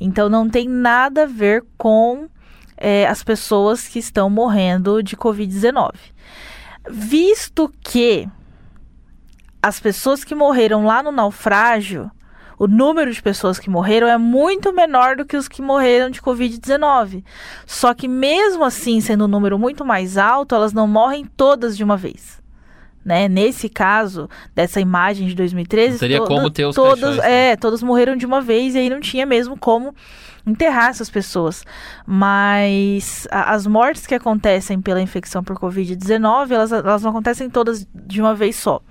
Então 0.00 0.28
não 0.28 0.48
tem 0.48 0.68
nada 0.68 1.22
a 1.22 1.26
ver 1.26 1.64
com 1.78 2.28
é, 2.76 3.06
as 3.06 3.22
pessoas 3.22 3.88
que 3.88 3.98
estão 3.98 4.28
morrendo 4.28 5.02
de 5.02 5.16
Covid-19. 5.16 5.94
Visto 6.88 7.72
que 7.80 8.28
as 9.62 9.80
pessoas 9.80 10.22
que 10.22 10.34
morreram 10.34 10.84
lá 10.84 11.02
no 11.02 11.10
naufrágio, 11.10 12.10
o 12.58 12.66
número 12.66 13.12
de 13.12 13.20
pessoas 13.20 13.58
que 13.58 13.68
morreram 13.68 14.06
é 14.06 14.16
muito 14.16 14.72
menor 14.72 15.16
do 15.16 15.24
que 15.24 15.36
os 15.36 15.48
que 15.48 15.60
morreram 15.60 16.08
de 16.08 16.22
Covid-19. 16.22 17.24
Só 17.66 17.92
que, 17.92 18.08
mesmo 18.08 18.64
assim, 18.64 19.00
sendo 19.00 19.24
um 19.24 19.28
número 19.28 19.58
muito 19.58 19.84
mais 19.84 20.16
alto, 20.16 20.54
elas 20.54 20.72
não 20.72 20.86
morrem 20.86 21.24
todas 21.24 21.76
de 21.76 21.84
uma 21.84 21.96
vez. 21.96 22.40
Né? 23.06 23.28
Nesse 23.28 23.68
caso, 23.68 24.28
dessa 24.52 24.80
imagem 24.80 25.28
de 25.28 25.34
2013, 25.36 25.92
não 25.92 25.98
teria 26.00 26.20
como 26.22 26.50
ter 26.50 26.64
os 26.64 26.74
todos, 26.74 27.00
caixões, 27.00 27.18
né? 27.18 27.52
é, 27.52 27.56
todos 27.56 27.80
morreram 27.80 28.16
de 28.16 28.26
uma 28.26 28.40
vez 28.40 28.74
e 28.74 28.78
aí 28.78 28.90
não 28.90 28.98
tinha 28.98 29.24
mesmo 29.24 29.56
como 29.56 29.94
enterrar 30.44 30.88
essas 30.88 31.08
pessoas. 31.08 31.64
Mas 32.04 33.28
a, 33.30 33.54
as 33.54 33.64
mortes 33.64 34.08
que 34.08 34.14
acontecem 34.14 34.80
pela 34.80 35.00
infecção 35.00 35.44
por 35.44 35.56
Covid-19, 35.56 36.50
elas, 36.50 36.72
elas 36.72 37.04
não 37.04 37.10
acontecem 37.10 37.48
todas 37.48 37.86
de 37.94 38.20
uma 38.20 38.34
vez 38.34 38.56
só. 38.56 38.82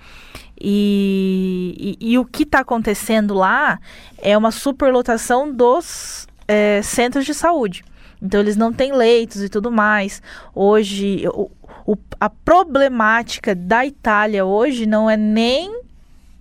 E, 0.58 1.98
e, 2.00 2.14
e 2.14 2.18
o 2.18 2.24
que 2.24 2.44
está 2.44 2.62
acontecendo 2.62 3.34
lá 3.34 3.78
é 4.18 4.38
uma 4.38 4.52
superlotação 4.52 5.52
dos 5.52 6.26
é, 6.48 6.82
centros 6.82 7.26
de 7.26 7.34
saúde. 7.34 7.84
Então, 8.22 8.40
eles 8.40 8.56
não 8.56 8.74
têm 8.74 8.94
leitos 8.94 9.42
e 9.42 9.50
tudo 9.50 9.72
mais. 9.72 10.22
Hoje, 10.54 11.28
o, 11.30 11.50
o, 11.86 11.98
a 12.20 12.30
problemática 12.30 13.54
da 13.54 13.86
Itália 13.86 14.46
hoje 14.46 14.86
não 14.86 15.10
é 15.10 15.16
nem 15.16 15.82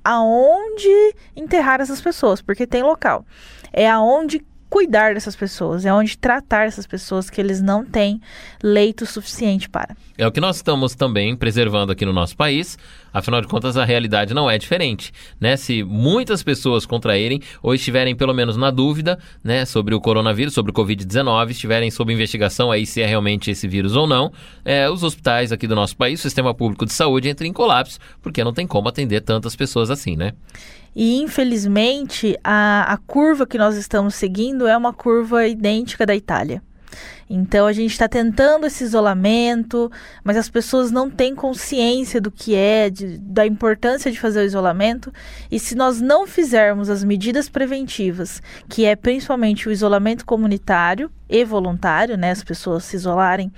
aonde 0.05 1.15
enterrar 1.35 1.81
essas 1.81 2.01
pessoas, 2.01 2.43
porque 2.43 2.67
tem 2.67 2.83
local. 2.83 3.25
É 3.73 3.89
aonde 3.89 4.43
cuidar 4.75 5.15
dessas 5.15 5.37
pessoas, 5.37 5.87
é 5.87 5.93
onde 5.93 6.19
tratar 6.19 6.67
essas 6.67 6.85
pessoas 6.85 7.31
que 7.31 7.41
eles 7.41 7.63
não 7.63 7.85
têm 7.85 8.21
leito 8.61 9.07
suficiente 9.07 9.69
para. 9.69 9.97
É 10.19 10.27
o 10.27 10.33
que 10.33 10.41
nós 10.41 10.57
estamos 10.57 10.97
também 10.97 11.37
preservando 11.37 11.93
aqui 11.93 12.05
no 12.05 12.13
nosso 12.13 12.37
país. 12.37 12.77
Afinal 13.15 13.41
de 13.41 13.47
contas, 13.47 13.77
a 13.77 13.85
realidade 13.85 14.35
não 14.35 14.51
é 14.51 14.59
diferente, 14.59 15.13
né? 15.41 15.57
Se 15.57 15.85
muitas 15.85 16.43
pessoas 16.43 16.85
contraírem 16.85 17.41
ou 17.63 17.73
estiverem 17.73 18.17
pelo 18.17 18.35
menos 18.35 18.57
na 18.57 18.73
dúvida, 18.73 19.21
né, 19.43 19.65
sobre 19.65 19.95
o 19.95 20.01
coronavírus, 20.01 20.53
sobre 20.53 20.73
o 20.73 20.75
Covid-19, 20.75 21.51
estiverem 21.51 21.93
sob 21.93 22.13
investigação 22.13 22.73
aí 22.73 22.85
se 22.85 23.01
é 23.01 23.07
realmente 23.07 23.53
esse 23.53 23.69
vírus 23.69 23.95
ou 23.95 24.09
não, 24.09 24.33
é, 24.65 24.91
os 24.91 25.05
hospitais 25.05 25.53
aqui 25.53 25.69
do 25.69 25.77
nosso 25.77 25.97
país, 25.97 26.19
o 26.19 26.23
sistema 26.25 26.53
público 26.53 26.85
de 26.85 26.93
saúde 26.93 27.29
entra 27.29 27.47
em 27.47 27.53
colapso, 27.53 28.01
porque 28.21 28.43
não 28.43 28.53
tem 28.53 28.67
como 28.67 28.89
atender 28.89 29.21
tantas 29.21 29.55
pessoas 29.55 29.93
assim, 29.93 30.17
né? 30.17 30.33
E 30.97 31.21
infelizmente 31.21 32.37
a, 32.43 32.93
a 32.93 32.97
curva 32.97 33.47
que 33.47 33.59
nós 33.59 33.77
estamos 33.77 34.17
seguindo 34.17 34.67
é 34.67 34.77
uma 34.77 34.93
curva 34.93 35.47
idêntica 35.47 36.05
da 36.05 36.17
Itália. 36.17 36.61
Então 37.37 37.67
a 37.67 37.73
gente 37.73 37.91
está 37.91 38.07
tentando 38.07 38.65
esse 38.65 38.85
isolamento, 38.85 39.91
mas 40.23 40.37
as 40.37 40.49
pessoas 40.49 40.93
não 40.93 41.11
têm 41.11 41.35
consciência 41.35 42.21
do 42.21 42.31
que 42.31 42.55
é, 42.55 42.89
de, 42.89 43.19
da 43.19 43.45
importância 43.45 44.11
de 44.11 44.21
fazer 44.21 44.43
o 44.43 44.45
isolamento. 44.45 45.13
E 45.51 45.59
se 45.59 45.75
nós 45.75 46.01
não 46.01 46.29
fizermos 46.29 46.89
as 46.89 47.03
medidas 47.03 47.49
preventivas, 47.49 48.41
que 48.69 48.85
é 48.85 48.95
principalmente 48.95 49.69
o 49.69 49.73
isolamento 49.73 50.25
comunitário 50.25 51.11
e 51.29 51.45
voluntário, 51.45 52.17
né, 52.17 52.31
as 52.31 52.45
pessoas 52.45 52.85
se 52.85 52.95
isolarem 52.95 53.53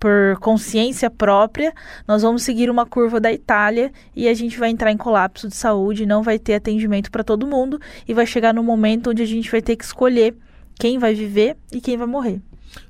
por 0.00 0.36
consciência 0.40 1.08
própria, 1.08 1.72
nós 2.08 2.22
vamos 2.22 2.42
seguir 2.42 2.68
uma 2.68 2.84
curva 2.84 3.20
da 3.20 3.32
Itália 3.32 3.92
e 4.16 4.26
a 4.26 4.34
gente 4.34 4.58
vai 4.58 4.70
entrar 4.70 4.90
em 4.90 4.96
colapso 4.96 5.46
de 5.46 5.54
saúde, 5.54 6.04
não 6.04 6.24
vai 6.24 6.40
ter 6.40 6.54
atendimento 6.54 7.08
para 7.08 7.22
todo 7.22 7.46
mundo 7.46 7.80
e 8.08 8.12
vai 8.12 8.26
chegar 8.26 8.52
no 8.52 8.64
momento 8.64 9.10
onde 9.10 9.22
a 9.22 9.26
gente 9.26 9.48
vai 9.48 9.62
ter 9.62 9.76
que 9.76 9.84
escolher 9.84 10.34
quem 10.74 10.98
vai 10.98 11.14
viver 11.14 11.56
e 11.72 11.80
quem 11.80 11.96
vai 11.96 12.08
morrer. 12.08 12.42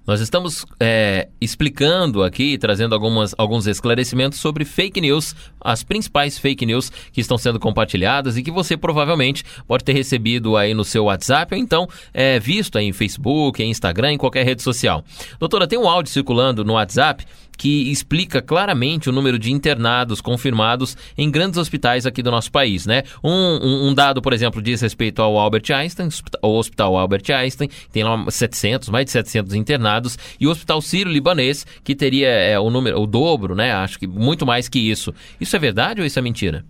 Nós 0.07 0.21
estamos 0.21 0.67
é, 0.81 1.29
explicando 1.41 2.23
aqui, 2.23 2.59
trazendo 2.59 2.95
algumas, 2.95 3.35
alguns 3.39 3.67
esclarecimentos 3.67 4.41
sobre 4.41 4.65
fake 4.65 5.01
news, 5.01 5.35
as 5.61 5.83
principais 5.83 6.39
fake 6.39 6.67
news 6.67 6.91
que 7.12 7.21
estão 7.21 7.39
sendo 7.39 7.61
compartilhadas 7.61 8.37
e 8.37 8.43
que 8.43 8.51
você 8.51 8.77
provavelmente 8.77 9.45
pode 9.67 9.85
ter 9.85 9.93
recebido 9.93 10.57
aí 10.57 10.75
no 10.75 10.85
seu 10.85 11.05
WhatsApp 11.05 11.55
ou 11.55 11.61
então 11.61 11.89
é, 12.12 12.41
visto 12.41 12.79
aí 12.79 12.87
em 12.87 12.93
Facebook, 12.93 13.62
em 13.62 13.71
Instagram, 13.71 14.12
em 14.12 14.19
qualquer 14.19 14.45
rede 14.45 14.62
social. 14.62 15.05
Doutora, 15.39 15.67
tem 15.67 15.79
um 15.79 15.89
áudio 15.89 16.12
circulando 16.12 16.65
no 16.65 16.73
WhatsApp 16.73 17.25
que 17.57 17.91
explica 17.91 18.43
claramente 18.43 19.09
o 19.09 19.13
número 19.13 19.39
de 19.39 19.53
internados 19.53 20.21
confirmados 20.21 20.97
em 21.17 21.31
grandes 21.31 21.59
hospitais 21.59 22.07
aqui 22.07 22.23
do 22.23 22.31
nosso 22.31 22.51
país, 22.51 22.87
né? 22.87 23.03
Um, 23.23 23.31
um, 23.31 23.89
um 23.89 23.95
dado, 23.95 24.21
por 24.21 24.33
exemplo, 24.33 24.61
diz 24.61 24.81
respeito 24.81 25.23
ao 25.23 25.39
Albert 25.39 25.71
Einstein, 25.71 26.09
o 26.43 26.59
Hospital 26.59 26.97
Albert 26.97 27.25
Einstein, 27.31 27.69
tem 27.93 28.03
lá 28.03 28.25
700, 28.31 28.89
mais 28.89 29.05
de 29.05 29.13
700 29.13 29.55
internados, 29.55 30.19
e 30.41 30.47
o 30.47 30.51
Hospital 30.51 30.81
Sírio-Libanês, 30.81 31.67
que 31.85 31.95
teria 31.95 32.29
é, 32.29 32.59
o 32.59 32.71
número, 32.71 33.01
o 33.01 33.07
dobro, 33.07 33.55
né? 33.55 33.73
Acho 33.73 33.99
que 33.99 34.07
muito 34.07 34.47
mais 34.47 34.69
que 34.69 34.79
isso. 34.79 35.15
Isso 35.41 35.55
é 35.55 35.59
verdade 35.59 36.01
ou 36.01 36.07
isso 36.07 36.19
é 36.19 36.23
mentira? 36.23 36.65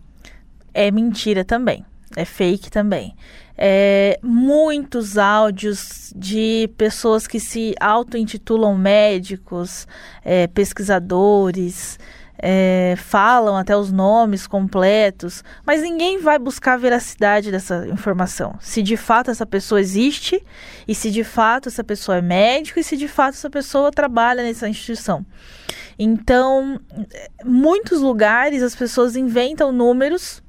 É 0.74 0.90
mentira 0.90 1.44
também. 1.44 1.84
É 2.14 2.24
fake 2.24 2.70
também 2.70 3.14
é, 3.56 4.18
muitos 4.22 5.18
áudios 5.18 6.12
de 6.16 6.70
pessoas 6.76 7.26
que 7.26 7.38
se 7.38 7.74
auto-intitulam 7.80 8.76
médicos, 8.76 9.86
é, 10.24 10.46
pesquisadores, 10.46 11.98
é, 12.44 12.94
falam 12.96 13.56
até 13.56 13.76
os 13.76 13.92
nomes 13.92 14.48
completos, 14.48 15.44
mas 15.64 15.80
ninguém 15.80 16.18
vai 16.18 16.40
buscar 16.40 16.72
a 16.72 16.76
veracidade 16.76 17.52
dessa 17.52 17.86
informação. 17.86 18.56
Se 18.60 18.82
de 18.82 18.96
fato 18.96 19.30
essa 19.30 19.46
pessoa 19.46 19.80
existe, 19.80 20.44
e 20.88 20.94
se 20.94 21.10
de 21.10 21.22
fato 21.22 21.68
essa 21.68 21.84
pessoa 21.84 22.18
é 22.18 22.22
médico, 22.22 22.80
e 22.80 22.84
se 22.84 22.96
de 22.96 23.06
fato 23.06 23.34
essa 23.34 23.48
pessoa 23.48 23.92
trabalha 23.92 24.42
nessa 24.42 24.68
instituição. 24.68 25.24
Então, 25.96 26.80
muitos 27.44 28.00
lugares 28.00 28.60
as 28.60 28.74
pessoas 28.74 29.14
inventam 29.14 29.70
números 29.70 30.42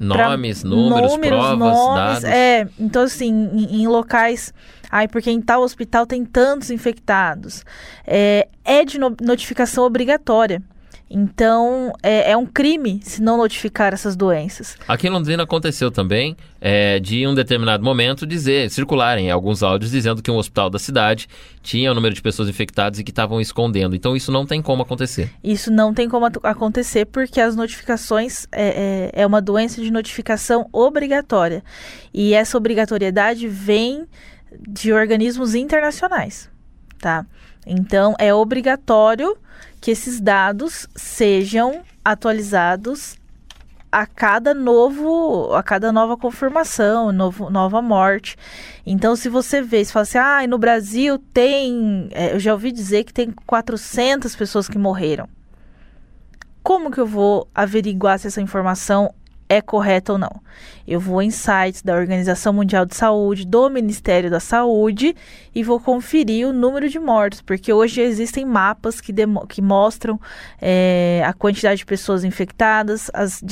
Nomes, 0.00 0.64
números, 0.64 1.12
números, 1.12 1.38
provas, 1.38 1.58
nomes, 1.58 1.94
dados. 1.94 2.24
É, 2.24 2.66
então 2.78 3.02
assim, 3.02 3.50
em, 3.52 3.82
em, 3.82 3.86
locais. 3.86 4.52
Ai, 4.90 5.06
porque 5.06 5.30
em 5.30 5.42
tal 5.42 5.60
hospital 5.60 6.06
tem 6.06 6.24
tantos 6.24 6.70
infectados. 6.70 7.64
É, 8.06 8.48
é 8.64 8.82
de 8.82 8.98
no, 8.98 9.14
notificação 9.20 9.84
obrigatória. 9.84 10.62
Então, 11.12 11.92
é, 12.04 12.30
é, 12.30 12.36
um 12.36 12.46
crime 12.46 13.00
se 13.02 13.20
não 13.20 13.36
notificar 13.36 13.92
essas 13.92 14.14
doenças. 14.14 14.76
Aqui 14.86 15.08
em 15.08 15.10
Londrina 15.10 15.42
aconteceu 15.42 15.90
também 15.90 16.36
é, 16.60 17.00
de, 17.00 17.22
em 17.22 17.26
um 17.26 17.34
determinado 17.34 17.82
momento, 17.82 18.24
dizer, 18.24 18.70
circularem 18.70 19.28
alguns 19.28 19.60
áudios 19.60 19.90
dizendo 19.90 20.22
que 20.22 20.30
um 20.30 20.36
hospital 20.36 20.70
da 20.70 20.78
cidade 20.78 21.28
tinha 21.62 21.90
o 21.90 21.92
um 21.92 21.96
número 21.96 22.14
de 22.14 22.22
pessoas 22.22 22.48
infectadas 22.48 23.00
e 23.00 23.04
que 23.04 23.10
estavam 23.10 23.40
escondendo. 23.40 23.96
Então, 23.96 24.14
isso 24.14 24.30
não 24.30 24.46
tem 24.46 24.62
como 24.62 24.82
acontecer. 24.82 25.32
Isso 25.42 25.68
não 25.72 25.92
tem 25.92 26.08
como 26.08 26.26
acontecer 26.44 27.06
porque 27.06 27.40
as 27.40 27.56
notificações 27.56 28.46
é, 28.52 29.10
é, 29.16 29.22
é 29.22 29.26
uma 29.26 29.42
doença 29.42 29.82
de 29.82 29.90
notificação 29.90 30.68
obrigatória. 30.72 31.64
E 32.14 32.34
essa 32.34 32.56
obrigatoriedade 32.56 33.48
vem 33.48 34.06
de 34.60 34.92
organismos 34.92 35.56
internacionais, 35.56 36.48
tá? 37.00 37.26
Então, 37.66 38.14
é 38.16 38.32
obrigatório 38.32 39.36
que 39.80 39.90
esses 39.90 40.20
dados 40.20 40.86
sejam 40.94 41.82
atualizados 42.04 43.18
a 43.90 44.06
cada 44.06 44.54
novo, 44.54 45.52
a 45.52 45.62
cada 45.62 45.90
nova 45.90 46.16
confirmação, 46.16 47.10
novo, 47.10 47.50
nova 47.50 47.82
morte. 47.82 48.36
Então, 48.86 49.16
se 49.16 49.28
você 49.28 49.60
vê, 49.60 49.84
se 49.84 49.92
fala 49.92 50.02
assim, 50.02 50.18
ah, 50.18 50.46
no 50.46 50.58
Brasil 50.58 51.18
tem, 51.32 52.08
é, 52.12 52.34
eu 52.34 52.38
já 52.38 52.52
ouvi 52.52 52.70
dizer 52.70 53.04
que 53.04 53.12
tem 53.12 53.32
400 53.46 54.36
pessoas 54.36 54.68
que 54.68 54.78
morreram. 54.78 55.28
Como 56.62 56.90
que 56.90 57.00
eu 57.00 57.06
vou 57.06 57.48
averiguar 57.54 58.18
se 58.18 58.28
essa 58.28 58.40
informação 58.40 59.12
é 59.50 59.60
correta 59.60 60.12
ou 60.12 60.18
não. 60.18 60.40
Eu 60.86 61.00
vou 61.00 61.20
em 61.20 61.30
sites 61.30 61.82
da 61.82 61.94
Organização 61.94 62.52
Mundial 62.52 62.86
de 62.86 62.94
Saúde, 62.94 63.44
do 63.44 63.68
Ministério 63.68 64.30
da 64.30 64.38
Saúde 64.38 65.14
e 65.52 65.64
vou 65.64 65.80
conferir 65.80 66.46
o 66.46 66.52
número 66.52 66.88
de 66.88 67.00
mortos, 67.00 67.42
porque 67.42 67.72
hoje 67.72 68.00
existem 68.00 68.46
mapas 68.46 69.00
que, 69.00 69.12
que 69.48 69.60
mostram 69.60 70.20
é, 70.62 71.22
a 71.26 71.32
quantidade 71.32 71.78
de 71.78 71.86
pessoas 71.86 72.22
infectadas, 72.22 73.10
as, 73.12 73.42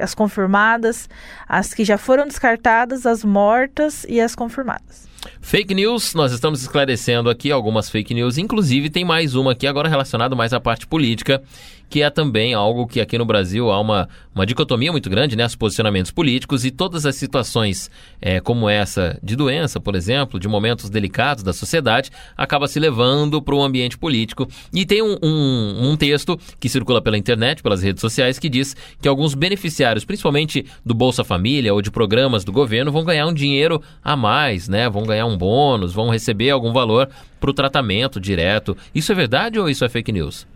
as 0.00 0.14
confirmadas, 0.14 1.08
as 1.48 1.72
que 1.72 1.86
já 1.86 1.96
foram 1.96 2.26
descartadas, 2.26 3.06
as 3.06 3.24
mortas 3.24 4.04
e 4.06 4.20
as 4.20 4.34
confirmadas. 4.34 5.06
Fake 5.40 5.74
news, 5.74 6.14
nós 6.14 6.32
estamos 6.32 6.62
esclarecendo 6.62 7.30
aqui 7.30 7.50
algumas 7.50 7.88
fake 7.90 8.14
news, 8.14 8.38
inclusive 8.38 8.90
tem 8.90 9.04
mais 9.04 9.34
uma 9.34 9.52
aqui 9.52 9.66
agora 9.66 9.88
relacionada 9.88 10.36
mais 10.36 10.52
à 10.52 10.60
parte 10.60 10.86
política, 10.86 11.42
que 11.88 12.02
é 12.02 12.10
também 12.10 12.54
algo 12.54 12.86
que 12.86 13.00
aqui 13.00 13.16
no 13.16 13.24
Brasil 13.24 13.70
há 13.70 13.80
uma, 13.80 14.08
uma 14.34 14.44
dicotomia 14.44 14.90
muito 14.90 15.08
grande, 15.08 15.36
né? 15.36 15.46
Os 15.46 15.54
posicionamentos 15.54 16.10
políticos 16.10 16.64
e 16.64 16.70
todas 16.70 17.06
as 17.06 17.16
situações 17.16 17.90
é, 18.20 18.40
como 18.40 18.68
essa 18.68 19.18
de 19.22 19.36
doença, 19.36 19.80
por 19.80 19.94
exemplo, 19.94 20.40
de 20.40 20.48
momentos 20.48 20.90
delicados 20.90 21.42
da 21.42 21.52
sociedade, 21.52 22.10
acaba 22.36 22.66
se 22.66 22.80
levando 22.80 23.40
para 23.40 23.54
o 23.54 23.62
ambiente 23.62 23.96
político. 23.96 24.48
E 24.72 24.84
tem 24.84 25.02
um, 25.02 25.16
um, 25.22 25.90
um 25.90 25.96
texto 25.96 26.38
que 26.58 26.68
circula 26.68 27.00
pela 27.00 27.16
internet, 27.16 27.62
pelas 27.62 27.82
redes 27.82 28.00
sociais, 28.00 28.38
que 28.38 28.48
diz 28.48 28.74
que 29.00 29.08
alguns 29.08 29.34
beneficiários, 29.34 30.04
principalmente 30.04 30.66
do 30.84 30.94
Bolsa 30.94 31.22
Família 31.22 31.72
ou 31.72 31.80
de 31.80 31.90
programas 31.90 32.44
do 32.44 32.52
governo, 32.52 32.90
vão 32.90 33.04
ganhar 33.04 33.26
um 33.26 33.34
dinheiro 33.34 33.80
a 34.02 34.16
mais, 34.16 34.68
né? 34.68 34.88
Vão 34.88 35.04
ganhar 35.04 35.26
um 35.26 35.36
bônus, 35.36 35.92
vão 35.92 36.10
receber 36.10 36.50
algum 36.50 36.72
valor 36.72 37.08
para 37.40 37.50
o 37.50 37.54
tratamento 37.54 38.20
direto. 38.20 38.76
Isso 38.94 39.12
é 39.12 39.14
verdade 39.14 39.58
ou 39.58 39.68
isso 39.68 39.84
é 39.84 39.88
fake 39.88 40.10
news? 40.10 40.46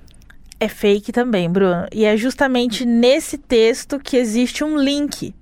É 0.62 0.68
fake 0.68 1.10
também, 1.10 1.50
Bruno. 1.50 1.86
E 1.90 2.04
é 2.04 2.14
justamente 2.18 2.84
nesse 2.84 3.38
texto 3.38 3.98
que 3.98 4.18
existe 4.18 4.62
um 4.62 4.76
link. 4.76 5.34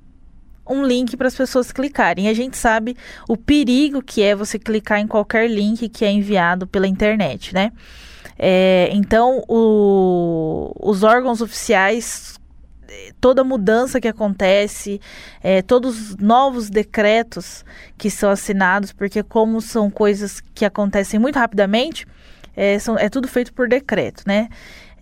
Um 0.64 0.84
link 0.84 1.16
para 1.16 1.26
as 1.26 1.34
pessoas 1.34 1.72
clicarem. 1.72 2.28
A 2.28 2.34
gente 2.34 2.56
sabe 2.56 2.96
o 3.28 3.36
perigo 3.36 4.00
que 4.00 4.22
é 4.22 4.36
você 4.36 4.60
clicar 4.60 5.00
em 5.00 5.08
qualquer 5.08 5.50
link 5.50 5.88
que 5.88 6.04
é 6.04 6.12
enviado 6.12 6.68
pela 6.68 6.86
internet, 6.86 7.52
né? 7.52 7.72
É, 8.38 8.90
então, 8.92 9.42
o, 9.48 10.72
os 10.80 11.02
órgãos 11.02 11.40
oficiais, 11.40 12.38
toda 13.20 13.42
mudança 13.42 14.00
que 14.00 14.06
acontece, 14.06 15.00
é, 15.42 15.62
todos 15.62 16.10
os 16.10 16.16
novos 16.16 16.70
decretos 16.70 17.64
que 17.96 18.08
são 18.08 18.30
assinados, 18.30 18.92
porque 18.92 19.24
como 19.24 19.60
são 19.60 19.90
coisas 19.90 20.40
que 20.54 20.64
acontecem 20.64 21.18
muito 21.18 21.40
rapidamente, 21.40 22.06
é, 22.54 22.78
são, 22.78 22.96
é 22.96 23.08
tudo 23.08 23.26
feito 23.26 23.52
por 23.52 23.68
decreto, 23.68 24.22
né? 24.24 24.48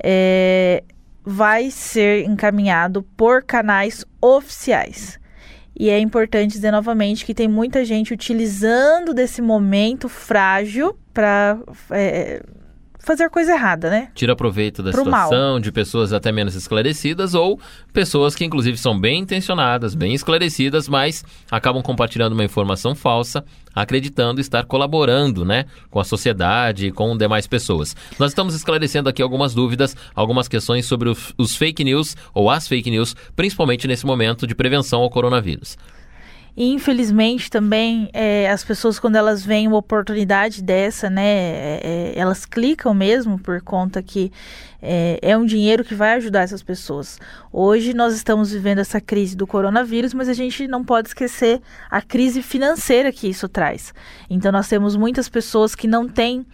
É, 0.03 0.83
vai 1.25 1.71
ser 1.71 2.25
encaminhado 2.25 3.03
por 3.17 3.43
canais 3.43 4.05
oficiais. 4.21 5.19
E 5.79 5.91
é 5.91 5.99
importante 5.99 6.53
dizer 6.53 6.71
novamente 6.71 7.25
que 7.26 7.35
tem 7.35 7.47
muita 7.47 7.85
gente 7.85 8.15
utilizando 8.15 9.12
desse 9.12 9.43
momento 9.43 10.09
frágil 10.09 10.99
para 11.12 11.59
é, 11.91 12.43
fazer 13.07 13.31
coisa 13.31 13.53
errada, 13.53 13.89
né? 13.89 14.09
Tira 14.15 14.35
proveito 14.35 14.83
da 14.83 14.91
Pro 14.91 15.05
situação 15.05 15.53
mal. 15.53 15.61
de 15.61 15.71
pessoas 15.71 16.13
até 16.13 16.33
menos 16.33 16.57
esclarecidas 16.57 17.35
ou 17.35 17.59
pessoas 17.93 18.35
que 18.35 18.45
inclusive 18.45 18.77
são 18.77 18.99
bem 18.99 19.21
intencionadas, 19.21 19.95
bem 19.95 20.13
esclarecidas, 20.13 20.89
mas 20.89 21.25
acabam 21.49 21.81
compartilhando 21.83 22.33
uma 22.33 22.45
informação 22.45 22.97
falsa, 22.97 23.45
acreditando 23.73 24.41
estar 24.41 24.65
colaborando, 24.65 25.45
né, 25.45 25.67
com 25.89 26.01
a 26.01 26.05
sociedade 26.05 26.87
e 26.87 26.93
com 26.93 27.17
demais 27.17 27.47
pessoas. 27.47 27.95
Nós 28.19 28.33
estamos 28.33 28.55
esclarecendo 28.57 29.09
aqui 29.09 29.23
algumas 29.23 29.55
dúvidas, 29.55 29.97
algumas 30.13 30.49
questões 30.49 30.85
sobre 30.85 31.09
os, 31.09 31.33
os 31.39 31.55
fake 31.55 31.85
news 31.85 32.17
ou 32.35 32.51
as 32.51 32.67
fake 32.67 32.91
news, 32.91 33.15
principalmente 33.37 33.87
nesse 33.87 34.05
momento 34.05 34.49
de 34.49 34.55
prevenção 34.55 35.01
ao 35.01 35.11
coronavírus. 35.11 35.77
E 36.57 36.73
infelizmente 36.73 37.51
também 37.51 38.09
é, 38.15 38.49
as 38.49 38.65
pessoas 38.65 38.99
quando 38.99 39.17
elas 39.17 39.45
veem 39.45 39.69
uma 39.69 39.77
oportunidade 39.77 40.63
dessa, 40.63 41.11
né, 41.11 41.23
é, 41.23 41.81
é, 41.85 42.13
elas 42.17 42.47
clicam 42.47 42.95
mesmo 42.95 43.39
por 43.39 43.61
conta 43.61 44.03
que 44.03 44.33
é, 44.81 45.19
é 45.21 45.37
um 45.37 45.45
dinheiro 45.45 45.85
que 45.85 45.95
vai 45.95 46.15
ajudar 46.15 46.41
essas 46.41 46.63
pessoas. 46.63 47.21
Hoje 47.53 47.93
nós 47.93 48.15
estamos 48.15 48.53
vivendo 48.53 48.79
essa 48.79 49.01
crise 49.01 49.37
do 49.37 49.47
coronavírus, 49.47 50.15
mas 50.15 50.31
a 50.31 50.33
gente 50.33 50.67
não 50.67 50.83
pode 50.83 51.09
esquecer 51.09 51.61
a 51.91 52.01
crise 52.01 52.41
financeira 52.41 53.13
que 53.13 53.29
isso 53.29 53.49
traz. 53.49 53.93
Então 54.31 54.51
nós 54.51 54.67
temos 54.67 54.97
muitas 54.97 55.29
pessoas 55.29 55.75
que 55.75 55.87
não 55.87 56.09
têm 56.09 56.47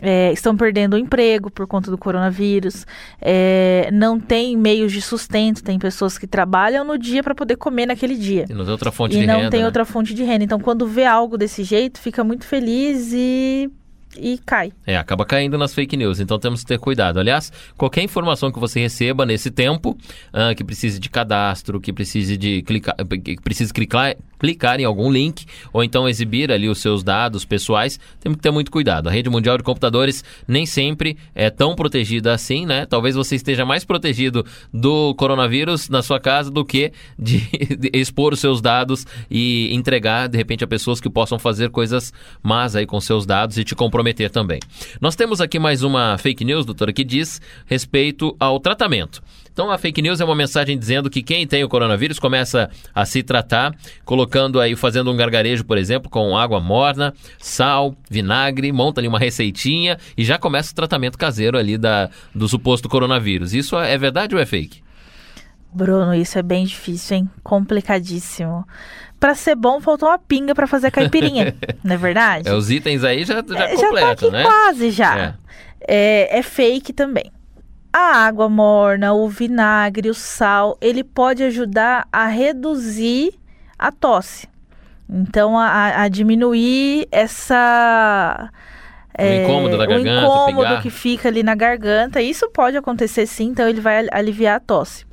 é, 0.00 0.32
estão 0.32 0.56
perdendo 0.56 0.94
o 0.94 0.98
emprego 0.98 1.50
por 1.50 1.66
conta 1.66 1.90
do 1.90 1.98
coronavírus, 1.98 2.86
é, 3.20 3.88
não 3.92 4.18
tem 4.18 4.56
meios 4.56 4.92
de 4.92 5.02
sustento, 5.02 5.62
tem 5.62 5.78
pessoas 5.78 6.18
que 6.18 6.26
trabalham 6.26 6.84
no 6.84 6.98
dia 6.98 7.22
para 7.22 7.34
poder 7.34 7.56
comer 7.56 7.86
naquele 7.86 8.16
dia. 8.16 8.46
E 8.48 8.54
não 8.54 8.64
tem 8.64 8.72
outra 8.72 8.92
fonte 8.92 9.16
e 9.16 9.20
de 9.20 9.26
não 9.26 9.38
renda. 9.38 9.50
tem 9.50 9.60
né? 9.60 9.66
outra 9.66 9.84
fonte 9.84 10.14
de 10.14 10.22
renda. 10.22 10.44
Então, 10.44 10.58
quando 10.58 10.86
vê 10.86 11.04
algo 11.04 11.36
desse 11.36 11.62
jeito, 11.62 12.00
fica 12.00 12.24
muito 12.24 12.44
feliz 12.44 13.12
e, 13.12 13.70
e 14.16 14.38
cai. 14.38 14.72
É, 14.86 14.96
acaba 14.96 15.24
caindo 15.24 15.56
nas 15.56 15.72
fake 15.72 15.96
news, 15.96 16.20
então 16.20 16.38
temos 16.38 16.60
que 16.60 16.66
ter 16.66 16.78
cuidado. 16.78 17.20
Aliás, 17.20 17.52
qualquer 17.76 18.02
informação 18.02 18.50
que 18.50 18.58
você 18.58 18.80
receba 18.80 19.24
nesse 19.24 19.50
tempo, 19.50 19.96
ah, 20.32 20.54
que 20.54 20.64
precise 20.64 20.98
de 20.98 21.08
cadastro, 21.08 21.80
que 21.80 21.92
precise 21.92 22.36
de 22.36 22.62
clicar, 22.62 22.96
que 23.22 23.36
precise 23.40 23.72
clicar, 23.72 24.16
clicar 24.38 24.80
em 24.80 24.84
algum 24.84 25.10
link, 25.10 25.46
ou 25.72 25.84
então 25.84 26.08
exibir 26.08 26.50
ali 26.50 26.68
os 26.68 26.78
seus 26.78 27.04
dados 27.04 27.44
pessoais, 27.44 28.00
temos 28.18 28.36
que 28.36 28.42
ter 28.42 28.50
muito 28.50 28.70
cuidado. 28.70 29.08
A 29.08 29.12
rede 29.12 29.30
mundial 29.30 29.56
de 29.56 29.62
computadores 29.62 30.24
nem 30.48 30.66
sempre 30.66 31.16
é 31.34 31.50
tão 31.50 31.76
protegida 31.76 32.32
assim, 32.32 32.66
né? 32.66 32.86
Talvez 32.86 33.14
você 33.14 33.36
esteja 33.36 33.64
mais 33.64 33.84
protegido 33.84 34.44
do 34.72 35.14
coronavírus 35.14 35.88
na 35.88 36.02
sua 36.02 36.18
casa 36.18 36.50
do 36.50 36.64
que 36.64 36.92
de, 37.18 37.38
de 37.78 37.90
expor 37.92 38.32
os 38.32 38.40
seus 38.40 38.60
dados 38.60 39.06
e 39.30 39.72
entregar, 39.72 40.28
de 40.28 40.36
repente, 40.36 40.64
a 40.64 40.66
pessoas 40.66 41.00
que 41.00 41.08
possam 41.08 41.38
fazer 41.38 41.70
coisas 41.70 42.12
más 42.42 42.74
aí 42.74 42.86
com 42.86 43.00
seus 43.00 43.24
dados 43.24 43.56
e 43.56 43.64
te 43.64 43.74
comprometer 43.74 43.99
também. 44.30 44.60
Nós 45.00 45.16
temos 45.16 45.40
aqui 45.40 45.58
mais 45.58 45.82
uma 45.82 46.16
fake 46.18 46.44
news, 46.44 46.64
doutora, 46.64 46.92
que 46.92 47.04
diz 47.04 47.40
respeito 47.66 48.34
ao 48.38 48.58
tratamento. 48.58 49.22
Então 49.52 49.70
a 49.70 49.76
fake 49.76 50.00
news 50.00 50.20
é 50.20 50.24
uma 50.24 50.34
mensagem 50.34 50.78
dizendo 50.78 51.10
que 51.10 51.22
quem 51.22 51.46
tem 51.46 51.62
o 51.62 51.68
coronavírus 51.68 52.18
começa 52.18 52.70
a 52.94 53.04
se 53.04 53.22
tratar, 53.22 53.74
colocando 54.04 54.60
aí, 54.60 54.74
fazendo 54.76 55.10
um 55.10 55.16
gargarejo, 55.16 55.64
por 55.64 55.76
exemplo, 55.76 56.10
com 56.10 56.36
água 56.36 56.60
morna, 56.60 57.12
sal, 57.38 57.94
vinagre, 58.10 58.72
monta 58.72 59.00
ali 59.00 59.08
uma 59.08 59.18
receitinha 59.18 59.98
e 60.16 60.24
já 60.24 60.38
começa 60.38 60.72
o 60.72 60.74
tratamento 60.74 61.18
caseiro 61.18 61.58
ali 61.58 61.76
da, 61.76 62.08
do 62.34 62.48
suposto 62.48 62.88
coronavírus. 62.88 63.52
Isso 63.52 63.76
é 63.78 63.98
verdade 63.98 64.34
ou 64.34 64.40
é 64.40 64.46
fake? 64.46 64.82
Bruno, 65.72 66.14
isso 66.14 66.38
é 66.38 66.42
bem 66.42 66.64
difícil, 66.64 67.18
hein? 67.18 67.30
Complicadíssimo. 67.44 68.66
Pra 69.20 69.34
ser 69.34 69.54
bom, 69.54 69.80
faltou 69.80 70.08
uma 70.08 70.18
pinga 70.18 70.54
pra 70.54 70.66
fazer 70.66 70.86
a 70.86 70.90
caipirinha, 70.90 71.54
não 71.84 71.94
é 71.94 71.98
verdade? 71.98 72.48
É, 72.48 72.54
os 72.54 72.70
itens 72.70 73.04
aí 73.04 73.22
já, 73.22 73.34
já 73.46 73.64
É, 73.68 73.76
já 73.76 73.82
tá 73.82 73.86
completam, 73.88 74.30
né? 74.30 74.42
quase 74.42 74.90
já. 74.90 75.18
É. 75.18 75.34
É, 75.86 76.38
é 76.38 76.42
fake 76.42 76.92
também. 76.94 77.30
A 77.92 78.24
água 78.24 78.48
morna, 78.48 79.12
o 79.12 79.28
vinagre, 79.28 80.08
o 80.08 80.14
sal, 80.14 80.78
ele 80.80 81.04
pode 81.04 81.42
ajudar 81.42 82.06
a 82.12 82.26
reduzir 82.28 83.34
a 83.78 83.90
tosse. 83.92 84.48
Então, 85.08 85.58
a, 85.58 86.02
a 86.02 86.08
diminuir 86.08 87.06
essa. 87.10 88.48
O 89.18 89.22
incômodo 89.22 89.76
da 89.76 89.86
garganta, 89.86 90.20
O 90.20 90.22
incômodo 90.24 90.68
pigar. 90.68 90.82
que 90.82 90.88
fica 90.90 91.28
ali 91.28 91.42
na 91.42 91.54
garganta. 91.54 92.22
Isso 92.22 92.48
pode 92.50 92.76
acontecer 92.76 93.26
sim, 93.26 93.48
então 93.48 93.68
ele 93.68 93.80
vai 93.80 94.06
aliviar 94.12 94.56
a 94.56 94.60
tosse. 94.60 95.04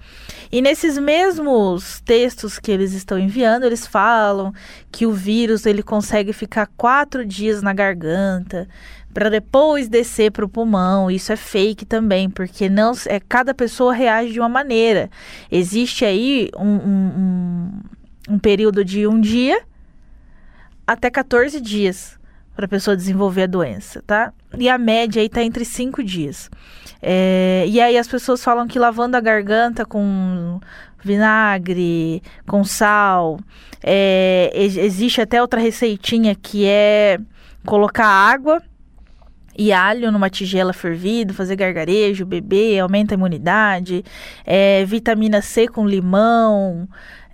E 0.51 0.61
nesses 0.61 0.97
mesmos 0.97 2.01
textos 2.01 2.59
que 2.59 2.71
eles 2.71 2.93
estão 2.93 3.17
enviando, 3.19 3.65
eles 3.65 3.85
falam 3.85 4.53
que 4.91 5.05
o 5.05 5.11
vírus 5.11 5.65
ele 5.65 5.83
consegue 5.83 6.33
ficar 6.33 6.67
quatro 6.77 7.25
dias 7.25 7.61
na 7.61 7.73
garganta 7.73 8.67
para 9.13 9.29
depois 9.29 9.87
descer 9.87 10.31
para 10.31 10.45
o 10.45 10.49
pulmão. 10.49 11.09
Isso 11.09 11.31
é 11.31 11.35
fake 11.35 11.85
também, 11.85 12.29
porque 12.29 12.69
não 12.69 12.93
é 13.07 13.19
cada 13.19 13.53
pessoa 13.53 13.93
reage 13.93 14.33
de 14.33 14.39
uma 14.39 14.49
maneira. 14.49 15.09
Existe 15.51 16.05
aí 16.05 16.49
um, 16.55 16.65
um, 16.65 17.11
um, 17.17 18.33
um 18.35 18.39
período 18.39 18.85
de 18.85 19.07
um 19.07 19.19
dia 19.19 19.61
até 20.85 21.09
14 21.09 21.59
dias 21.59 22.16
para 22.57 22.65
a 22.65 22.67
pessoa 22.67 22.97
desenvolver 22.97 23.43
a 23.43 23.47
doença, 23.47 24.03
tá? 24.05 24.33
E 24.57 24.67
a 24.67 24.77
média 24.79 25.21
aí 25.21 25.29
tá 25.29 25.43
entre 25.43 25.63
5 25.63 26.03
dias. 26.03 26.49
É, 27.01 27.63
e 27.67 27.79
aí 27.79 27.95
as 27.97 28.07
pessoas 28.07 28.43
falam 28.43 28.67
que 28.67 28.79
lavando 28.79 29.15
a 29.15 29.21
garganta 29.21 29.85
com 29.85 30.59
vinagre, 31.03 32.21
com 32.47 32.63
sal, 32.63 33.39
é, 33.83 34.51
ex- 34.55 34.75
existe 34.77 35.21
até 35.21 35.39
outra 35.39 35.59
receitinha 35.61 36.33
que 36.35 36.65
é 36.65 37.19
colocar 37.63 38.07
água 38.07 38.61
e 39.55 39.71
alho 39.71 40.11
numa 40.11 40.29
tigela 40.29 40.73
fervido, 40.73 41.33
fazer 41.33 41.55
gargarejo, 41.55 42.25
beber, 42.25 42.79
aumenta 42.79 43.13
a 43.13 43.17
imunidade, 43.17 44.03
é, 44.45 44.83
vitamina 44.85 45.41
C 45.41 45.67
com 45.67 45.87
limão, 45.87 46.87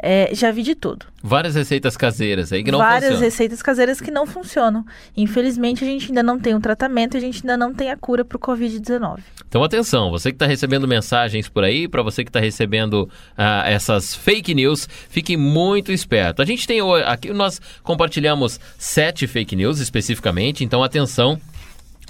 é, 0.03 0.29
já 0.35 0.51
vi 0.51 0.61
de 0.61 0.75
tudo. 0.75 1.05
Várias 1.23 1.55
receitas 1.55 1.95
caseiras 1.95 2.51
aí 2.51 2.61
que 2.63 2.71
não 2.71 2.79
Várias 2.79 3.03
funcionam. 3.05 3.21
receitas 3.23 3.61
caseiras 3.61 4.01
que 4.01 4.11
não 4.11 4.27
funcionam. 4.27 4.85
Infelizmente, 5.15 5.83
a 5.83 5.87
gente 5.87 6.07
ainda 6.07 6.21
não 6.21 6.37
tem 6.37 6.53
um 6.53 6.59
tratamento 6.59 7.15
e 7.15 7.17
a 7.17 7.21
gente 7.21 7.37
ainda 7.37 7.55
não 7.55 7.73
tem 7.73 7.89
a 7.89 7.95
cura 7.95 8.25
para 8.25 8.35
o 8.35 8.39
Covid-19. 8.39 9.19
Então 9.47 9.63
atenção, 9.63 10.11
você 10.11 10.31
que 10.31 10.35
está 10.35 10.45
recebendo 10.45 10.85
mensagens 10.87 11.47
por 11.47 11.63
aí, 11.63 11.87
para 11.87 12.03
você 12.03 12.23
que 12.23 12.29
está 12.29 12.39
recebendo 12.41 13.09
ah, 13.37 13.63
essas 13.65 14.13
fake 14.13 14.53
news, 14.53 14.87
fique 15.09 15.37
muito 15.37 15.91
esperto. 15.91 16.41
A 16.41 16.45
gente 16.45 16.67
tem 16.67 16.81
o- 16.81 16.93
aqui 16.95 17.31
nós 17.31 17.61
compartilhamos 17.83 18.59
sete 18.77 19.25
fake 19.27 19.55
news 19.55 19.79
especificamente, 19.79 20.63
então 20.63 20.83
atenção. 20.83 21.39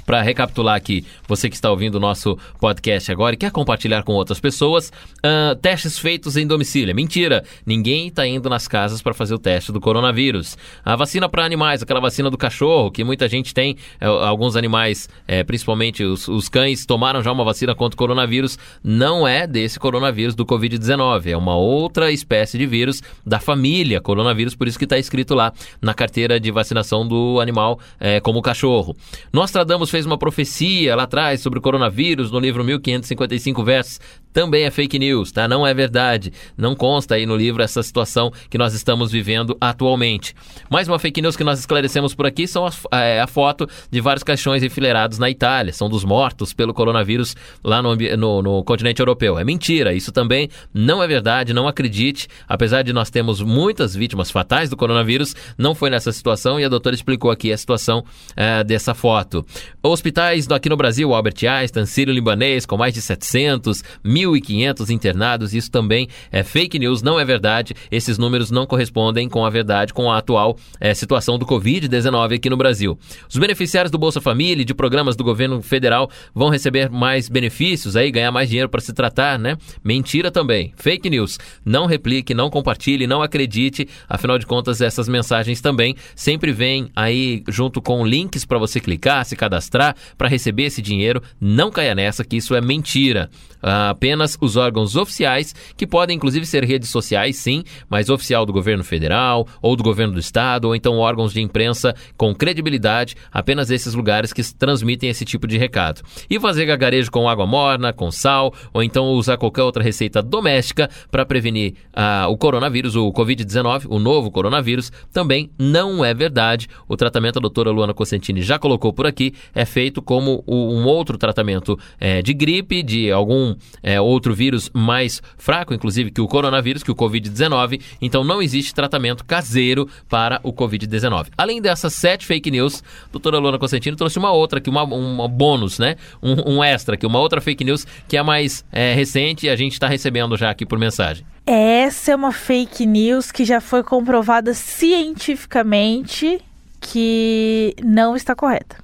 Para 0.06 0.22
recapitular 0.22 0.76
aqui, 0.76 1.06
você 1.28 1.50
que 1.50 1.56
está 1.56 1.70
ouvindo 1.70 1.96
o 1.96 2.00
nosso 2.00 2.38
podcast 2.60 3.12
agora 3.12 3.36
e 3.36 3.38
quer 3.38 3.52
compartilhar 3.52 4.04
com 4.04 4.14
outras 4.14 4.40
pessoas, 4.40 4.92
ah, 5.24 5.56
testes 5.62 5.98
feitos 5.98 6.36
em 6.38 6.46
domicílio. 6.46 6.92
É 6.92 6.94
Mentira, 6.94 7.44
ninguém 7.66 8.08
está 8.08 8.28
indo 8.28 8.50
nas 8.50 8.68
casas 8.68 9.02
para 9.02 9.14
fazer 9.14 9.34
o 9.34 9.40
teste 9.40 9.72
do 9.72 9.80
coronavírus. 9.80 10.58
A 10.84 10.96
vacina 10.96 11.30
para 11.30 11.46
animais, 11.46 11.82
aquela 11.82 12.00
vacina 12.00 12.30
do 12.30 12.38
cachorro, 12.38 12.92
que 12.92 13.04
muita 13.04 13.28
gente 13.28 13.54
tem, 13.54 13.78
eh, 14.00 14.06
alguns 14.06 14.56
animais, 14.56 15.10
eh, 15.28 15.44
principalmente 15.44 16.04
os, 16.04 16.28
os 16.28 16.50
cães, 16.50 16.86
tomaram 16.86 17.22
já 17.22 17.32
uma 17.32 17.44
vacina 17.44 17.74
contra 17.76 17.96
o 17.96 17.98
coronavírus, 17.98 18.58
não 18.84 19.28
é 19.28 19.48
desse 19.48 19.80
coronavírus 19.80 20.36
do 20.36 20.46
Covid-19, 20.46 21.28
é 21.28 21.38
uma 21.38 21.56
outra 21.56 22.12
espécie 22.12 22.58
de 22.58 22.66
vírus 22.66 23.02
da 23.26 23.40
família 23.40 24.02
coronavírus, 24.02 24.56
por 24.56 24.68
isso 24.68 24.78
que 24.78 24.86
está 24.86 24.98
escrito 24.98 25.36
lá 25.36 25.54
na 25.82 25.94
carteira 25.94 26.40
de 26.40 26.52
vacinação 26.52 27.08
do 27.08 27.40
animal 27.40 27.80
eh, 28.00 28.20
como 28.20 28.42
cachorro. 28.42 28.96
Nostradamus 29.32 29.90
fez 29.94 30.08
uma 30.08 30.18
profecia 30.18 30.96
lá 30.96 31.04
atrás 31.04 31.40
sobre 31.42 31.60
o 31.60 31.62
coronavírus 31.62 32.32
no 32.32 32.40
livro 32.40 32.64
1555 32.64 33.64
versos. 33.64 34.00
Também 34.34 34.64
é 34.64 34.72
fake 34.72 34.98
news, 34.98 35.32
tá? 35.32 35.48
Não 35.48 35.66
é 35.66 35.74
verdade. 35.74 36.34
Não 36.58 36.76
consta 36.76 37.16
aí 37.16 37.26
no 37.26 37.36
livro 37.36 37.62
essa 37.62 37.84
situação 37.84 38.34
que 38.50 38.58
nós 38.58 38.74
estamos 38.74 39.12
vivendo 39.12 39.56
atualmente. 39.62 40.36
Mais 40.70 40.88
uma 40.88 40.98
fake 40.98 41.22
news 41.22 41.38
que 41.38 41.44
nós 41.44 41.60
esclarecemos 41.60 42.16
por 42.16 42.26
aqui 42.26 42.48
são 42.48 42.66
a, 42.66 43.00
é, 43.00 43.22
a 43.22 43.28
foto 43.28 43.70
de 43.92 44.02
vários 44.02 44.24
caixões 44.24 44.64
enfileirados 44.64 45.20
na 45.20 45.30
Itália. 45.30 45.72
São 45.72 45.88
dos 45.88 46.04
mortos 46.04 46.52
pelo 46.52 46.74
coronavírus 46.74 47.36
lá 47.64 47.82
no, 47.82 47.96
no, 47.96 48.42
no 48.42 48.64
continente 48.64 49.00
europeu. 49.00 49.38
É 49.38 49.44
mentira. 49.44 49.94
Isso 49.94 50.12
também 50.12 50.50
não 50.74 51.04
é 51.04 51.08
verdade. 51.08 51.54
Não 51.54 51.68
acredite. 51.68 52.28
Apesar 52.48 52.82
de 52.82 52.92
nós 52.92 53.10
termos 53.12 53.42
muitas 53.42 53.96
vítimas 53.96 54.32
fatais 54.32 54.70
do 54.70 54.76
coronavírus, 54.76 55.36
não 55.58 55.76
foi 55.76 55.90
nessa 55.90 56.12
situação 56.12 56.60
e 56.60 56.66
a 56.66 56.70
doutora 56.70 56.96
explicou 56.96 57.30
aqui 57.30 57.52
a 57.52 57.58
situação 57.58 58.04
é, 58.36 58.64
dessa 58.64 58.96
foto. 58.96 59.46
Hospitais 59.82 60.48
aqui 60.50 60.70
no 60.70 60.78
Brasil, 60.78 61.14
Albert 61.14 61.36
Einstein, 61.48 61.86
Sírio-Libanês, 61.86 62.66
com 62.66 62.78
mais 62.78 62.94
de 62.94 63.02
700, 63.02 63.84
1.500 64.26 64.90
internados, 64.90 65.54
isso 65.54 65.72
também 65.72 66.08
é 66.32 66.44
fake 66.44 66.80
news, 66.80 67.02
não 67.02 67.20
é 67.20 67.26
verdade. 67.26 67.74
Esses 67.92 68.18
números 68.18 68.52
não 68.52 68.66
correspondem 68.66 69.30
com 69.30 69.46
a 69.46 69.50
verdade, 69.50 69.94
com 69.94 70.12
a 70.12 70.18
atual 70.18 70.58
é, 70.80 70.94
situação 70.94 71.38
do 71.38 71.46
Covid-19 71.46 72.36
aqui 72.36 72.50
no 72.50 72.58
Brasil. 72.58 72.98
Os 73.30 73.38
beneficiários 73.38 73.92
do 73.92 73.98
Bolsa 73.98 74.22
Família 74.22 74.62
e 74.62 74.66
de 74.66 74.74
programas 74.74 75.16
do 75.16 75.24
governo 75.24 75.62
federal 75.62 76.10
vão 76.34 76.50
receber 76.50 76.90
mais 76.90 77.30
benefícios 77.30 77.96
aí, 77.96 78.12
ganhar 78.12 78.32
mais 78.32 78.50
dinheiro 78.50 78.70
para 78.70 78.82
se 78.82 78.94
tratar, 78.94 79.38
né? 79.38 79.58
Mentira 79.84 80.32
também. 80.32 80.74
Fake 80.76 81.10
news. 81.10 81.40
Não 81.66 81.86
replique, 81.86 82.34
não 82.34 82.50
compartilhe, 82.50 83.08
não 83.08 83.22
acredite. 83.22 83.88
Afinal 84.08 84.38
de 84.38 84.46
contas, 84.46 84.82
essas 84.82 85.08
mensagens 85.08 85.62
também 85.62 85.96
sempre 86.16 86.52
vêm 86.52 86.90
aí 86.96 87.44
junto 87.48 87.82
com 87.82 88.06
links 88.06 88.46
para 88.46 88.58
você 88.58 88.80
clicar, 88.80 89.26
se 89.26 89.36
cadastrar 89.36 89.96
para 90.18 90.28
receber 90.28 90.64
esse 90.64 90.82
dinheiro. 90.82 91.22
Não 91.40 91.72
caia 91.72 91.96
nessa 91.96 92.24
que 92.24 92.38
isso 92.38 92.56
é 92.56 92.62
mentira. 92.62 93.30
Uh, 93.64 93.90
apenas 93.92 94.13
os 94.42 94.56
órgãos 94.56 94.96
oficiais, 94.96 95.54
que 95.76 95.88
podem 95.88 96.16
inclusive 96.16 96.46
ser 96.46 96.64
redes 96.64 96.90
sociais, 96.90 97.38
sim, 97.38 97.64
mas 97.90 98.10
oficial 98.10 98.46
do 98.46 98.54
governo 98.54 98.84
federal 98.84 99.48
ou 99.62 99.76
do 99.76 99.84
governo 99.84 100.14
do 100.14 100.20
estado, 100.20 100.66
ou 100.66 100.76
então 100.76 100.98
órgãos 100.98 101.34
de 101.34 101.42
imprensa 101.42 101.96
com 102.18 102.34
credibilidade, 102.34 103.16
apenas 103.32 103.70
esses 103.70 103.94
lugares 103.94 104.34
que 104.34 104.42
transmitem 104.56 105.10
esse 105.10 105.26
tipo 105.26 105.48
de 105.48 105.58
recado. 105.58 106.02
E 106.30 106.40
fazer 106.40 106.66
gagarejo 106.66 107.12
com 107.12 107.28
água 107.28 107.46
morna, 107.46 107.94
com 107.94 108.12
sal, 108.12 108.54
ou 108.74 108.84
então 108.84 109.06
usar 109.12 109.38
qualquer 109.38 109.64
outra 109.64 109.84
receita 109.84 110.22
doméstica 110.22 110.90
para 111.12 111.26
prevenir 111.26 111.74
uh, 111.96 112.30
o 112.30 112.38
coronavírus, 112.38 112.96
o 112.96 113.12
Covid-19, 113.12 113.86
o 113.90 114.00
novo 114.00 114.32
coronavírus, 114.32 114.92
também 115.12 115.50
não 115.58 116.04
é 116.04 116.14
verdade. 116.14 116.68
O 116.88 116.96
tratamento 116.96 117.38
a 117.38 117.42
doutora 117.42 117.72
Luana 117.72 117.94
Cosentini 117.94 118.42
já 118.42 118.60
colocou 118.60 118.94
por 118.94 119.06
aqui, 119.06 119.34
é 119.54 119.66
feito 119.66 120.02
como 120.02 120.44
um 120.48 120.86
outro 120.86 121.18
tratamento 121.18 121.78
é, 122.00 122.22
de 122.22 122.34
gripe, 122.34 122.84
de 122.84 123.12
algum 123.12 123.56
é, 123.82 124.00
outro 124.04 124.34
vírus 124.34 124.70
mais 124.74 125.22
fraco, 125.38 125.74
inclusive, 125.74 126.12
que 126.12 126.22
o 126.22 126.28
coronavírus, 126.28 126.84
que 126.84 126.92
o 126.92 126.96
Covid-19. 126.96 127.82
Então 128.02 128.24
não 128.24 128.42
existe 128.42 128.74
tratamento 128.74 129.26
caseiro 129.26 129.88
para 130.10 130.40
o 130.44 130.54
Covid-19. 130.54 131.28
Além 131.38 131.62
dessas 131.62 131.94
sete 131.94 132.26
fake 132.26 132.52
news, 132.52 132.84
a 133.06 133.12
doutora 133.12 133.38
Luana 133.38 133.60
Cosentino 133.60 133.96
trouxe 133.98 134.20
uma 134.20 134.32
outra, 134.32 134.60
que 134.60 134.70
uma, 134.70 134.84
uma 134.84 135.28
bônus, 135.28 135.80
né? 135.80 135.96
Um, 136.22 136.58
um 136.58 136.64
extra, 136.64 136.98
que 136.98 137.06
uma 137.06 137.20
outra 137.20 137.42
fake 137.42 137.64
news 137.64 137.86
que 138.08 138.18
é 138.18 138.24
mais 138.24 138.64
é, 138.72 138.94
recente 138.94 139.46
e 139.46 139.50
a 139.50 139.56
gente 139.56 139.74
está 139.74 139.88
recebendo 139.88 140.38
já 140.38 140.50
aqui 140.50 140.66
por 140.66 140.78
mensagem. 140.78 141.26
Essa 141.46 142.12
é 142.12 142.16
uma 142.16 142.32
fake 142.32 142.86
news 142.86 143.32
que 143.32 143.44
já 143.44 143.60
foi 143.60 143.84
comprovada 143.84 144.54
cientificamente 144.54 146.40
que 146.80 147.74
não 147.84 148.16
está 148.16 148.36
correta. 148.36 148.83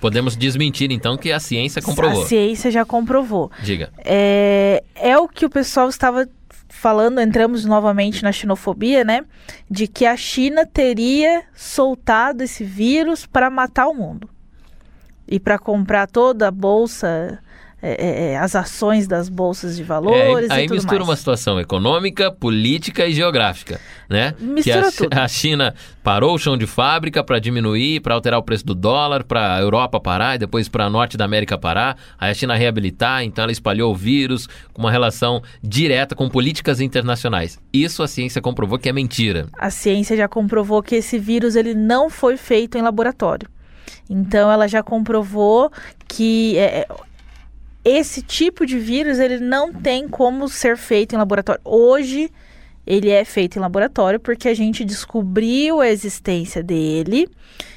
Podemos 0.00 0.36
desmentir, 0.36 0.90
então, 0.92 1.16
que 1.16 1.32
a 1.32 1.40
ciência 1.40 1.82
comprovou. 1.82 2.22
A 2.22 2.26
ciência 2.26 2.70
já 2.70 2.84
comprovou. 2.84 3.50
Diga. 3.62 3.90
É, 4.04 4.82
é 4.94 5.18
o 5.18 5.26
que 5.28 5.44
o 5.44 5.50
pessoal 5.50 5.88
estava 5.88 6.28
falando, 6.68 7.20
entramos 7.20 7.64
novamente 7.64 8.22
na 8.22 8.30
xenofobia, 8.30 9.02
né? 9.02 9.24
De 9.68 9.88
que 9.88 10.06
a 10.06 10.16
China 10.16 10.64
teria 10.64 11.42
soltado 11.54 12.42
esse 12.42 12.62
vírus 12.62 13.26
para 13.26 13.50
matar 13.50 13.88
o 13.88 13.94
mundo. 13.94 14.28
E 15.26 15.40
para 15.40 15.58
comprar 15.58 16.06
toda 16.06 16.48
a 16.48 16.50
bolsa 16.50 17.38
é, 17.80 17.90
é, 17.92 18.32
é, 18.32 18.38
as 18.38 18.56
ações 18.56 19.06
das 19.06 19.28
bolsas 19.28 19.76
de 19.76 19.84
valores. 19.84 20.50
É, 20.50 20.54
aí 20.54 20.68
mistura 20.68 20.98
mais. 20.98 21.10
uma 21.10 21.16
situação 21.16 21.60
econômica, 21.60 22.30
política 22.30 23.06
e 23.06 23.12
geográfica, 23.12 23.80
né? 24.08 24.34
Mistura 24.40 24.80
que 24.80 24.88
a, 24.88 24.92
tudo. 24.92 25.14
a 25.14 25.28
China 25.28 25.74
parou 26.02 26.34
o 26.34 26.38
chão 26.38 26.56
de 26.56 26.66
fábrica 26.66 27.22
para 27.22 27.38
diminuir, 27.38 28.00
para 28.00 28.14
alterar 28.14 28.40
o 28.40 28.42
preço 28.42 28.66
do 28.66 28.74
dólar, 28.74 29.22
para 29.22 29.54
a 29.54 29.60
Europa 29.60 30.00
parar 30.00 30.34
e 30.34 30.38
depois 30.38 30.68
para 30.68 30.90
norte 30.90 31.16
da 31.16 31.24
América 31.24 31.56
parar. 31.56 31.96
Aí 32.18 32.32
a 32.32 32.34
China 32.34 32.56
reabilitar, 32.56 33.22
então 33.22 33.44
ela 33.44 33.52
espalhou 33.52 33.92
o 33.92 33.96
vírus 33.96 34.48
com 34.72 34.82
uma 34.82 34.90
relação 34.90 35.40
direta 35.62 36.16
com 36.16 36.28
políticas 36.28 36.80
internacionais. 36.80 37.60
Isso 37.72 38.02
a 38.02 38.08
ciência 38.08 38.42
comprovou 38.42 38.78
que 38.78 38.88
é 38.88 38.92
mentira. 38.92 39.46
A 39.56 39.70
ciência 39.70 40.16
já 40.16 40.26
comprovou 40.26 40.82
que 40.82 40.96
esse 40.96 41.16
vírus 41.16 41.54
ele 41.54 41.74
não 41.74 42.10
foi 42.10 42.36
feito 42.36 42.76
em 42.76 42.82
laboratório. 42.82 43.48
Então 44.10 44.50
ela 44.50 44.66
já 44.66 44.82
comprovou 44.82 45.70
que 46.08 46.56
é, 46.58 46.86
esse 47.88 48.22
tipo 48.22 48.66
de 48.66 48.78
vírus 48.78 49.18
ele 49.18 49.38
não 49.38 49.72
tem 49.72 50.08
como 50.08 50.48
ser 50.48 50.76
feito 50.76 51.14
em 51.14 51.18
laboratório. 51.18 51.60
Hoje 51.64 52.30
ele 52.86 53.10
é 53.10 53.24
feito 53.24 53.56
em 53.56 53.60
laboratório 53.60 54.18
porque 54.18 54.48
a 54.48 54.54
gente 54.54 54.84
descobriu 54.84 55.80
a 55.80 55.88
existência 55.88 56.62
dele, 56.62 57.28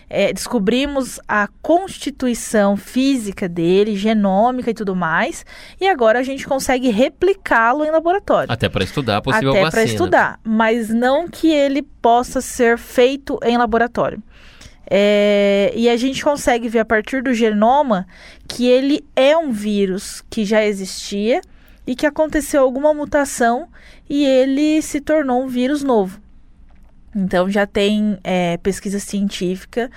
é, 0.09 0.33
descobrimos 0.33 1.19
a 1.27 1.47
constituição 1.61 2.75
física 2.75 3.47
dele, 3.47 3.95
genômica 3.95 4.71
e 4.71 4.73
tudo 4.73 4.95
mais, 4.95 5.45
e 5.79 5.87
agora 5.87 6.19
a 6.19 6.23
gente 6.23 6.45
consegue 6.45 6.89
replicá-lo 6.89 7.85
em 7.85 7.91
laboratório. 7.91 8.51
Até 8.51 8.67
para 8.67 8.83
estudar 8.83 9.17
a 9.17 9.21
possível 9.21 9.51
Até 9.51 9.61
vacina. 9.61 9.81
Até 9.81 9.87
para 9.87 9.91
estudar, 9.91 10.39
mas 10.43 10.89
não 10.89 11.27
que 11.27 11.49
ele 11.49 11.81
possa 12.01 12.41
ser 12.41 12.77
feito 12.77 13.39
em 13.43 13.57
laboratório. 13.57 14.21
É, 14.93 15.71
e 15.73 15.87
a 15.87 15.95
gente 15.95 16.21
consegue 16.21 16.67
ver 16.67 16.79
a 16.79 16.85
partir 16.85 17.23
do 17.23 17.33
genoma 17.33 18.05
que 18.45 18.67
ele 18.67 19.05
é 19.15 19.37
um 19.37 19.49
vírus 19.49 20.21
que 20.29 20.43
já 20.43 20.65
existia 20.65 21.39
e 21.87 21.95
que 21.95 22.05
aconteceu 22.05 22.61
alguma 22.61 22.93
mutação 22.93 23.69
e 24.09 24.25
ele 24.25 24.81
se 24.81 24.99
tornou 24.99 25.43
um 25.43 25.47
vírus 25.47 25.81
novo. 25.81 26.19
Então 27.15 27.49
já 27.49 27.65
tem 27.65 28.17
é, 28.21 28.57
pesquisa 28.57 28.99
científica 28.99 29.89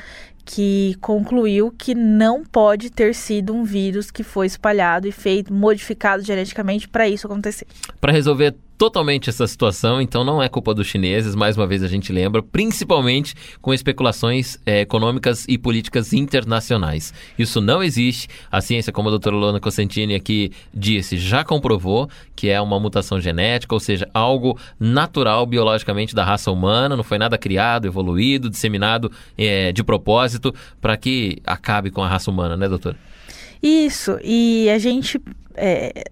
que 0.45 0.97
concluiu 1.01 1.75
que 1.77 1.93
não 1.93 2.45
pode 2.45 2.89
ter 2.89 3.17
sido 3.17 3.53
um 3.53 3.65
vírus 3.65 4.13
que 4.13 4.23
foi 4.23 4.47
espalhado 4.47 5.09
e 5.09 5.13
feito 5.13 5.53
modificado 5.53 6.23
geneticamente 6.23 6.89
para 6.89 7.09
isso 7.09 7.27
acontecer. 7.27 7.67
Para 8.01 8.13
resolver 8.13 8.55
totalmente 8.77 9.31
essa 9.31 9.47
situação, 9.47 10.01
então 10.01 10.25
não 10.25 10.43
é 10.43 10.49
culpa 10.49 10.75
dos 10.75 10.87
chineses, 10.87 11.35
mais 11.35 11.57
uma 11.57 11.67
vez 11.67 11.83
a 11.83 11.89
gente 11.89 12.13
lembra, 12.13 12.43
principalmente 12.43 13.35
com 13.61 13.73
especulações 13.73 14.59
é, 14.67 14.81
econômicas 14.81 15.45
e 15.49 15.57
políticas 15.57 16.13
internacionais. 16.13 17.13
Isso 17.39 17.61
não 17.61 17.83
existe. 17.83 18.29
A 18.51 18.61
ciência, 18.61 18.93
como 18.93 19.09
a 19.09 19.11
doutora 19.11 19.37
Lona 19.37 19.61
Cosentini 19.61 20.15
aqui 20.15 20.51
disse, 20.73 21.17
já 21.17 21.45
comprovou 21.45 22.09
que 22.35 22.49
é 22.49 22.61
uma 22.61 22.81
mutação 22.81 23.21
genética, 23.21 23.75
ou 23.75 23.81
seja, 23.81 24.09
algo 24.13 24.59
natural 24.79 25.47
biologicamente 25.47 26.15
da 26.15 26.25
raça 26.25 26.51
humana, 26.51 26.97
não 26.97 27.05
foi 27.05 27.19
nada 27.19 27.39
criado, 27.39 27.87
evoluído, 27.87 28.51
disseminado 28.51 29.11
é, 29.39 29.73
de 29.73 29.85
propósito 29.85 30.55
para 30.81 30.97
que 30.97 31.39
acabe 31.47 31.91
com 31.91 32.03
a 32.03 32.09
raça 32.09 32.31
humana, 32.31 32.57
né, 32.57 32.69
doutora? 32.69 32.97
Isso, 33.63 34.19
e 34.23 34.69
a 34.69 34.79
gente. 34.79 35.21
É, 35.55 36.05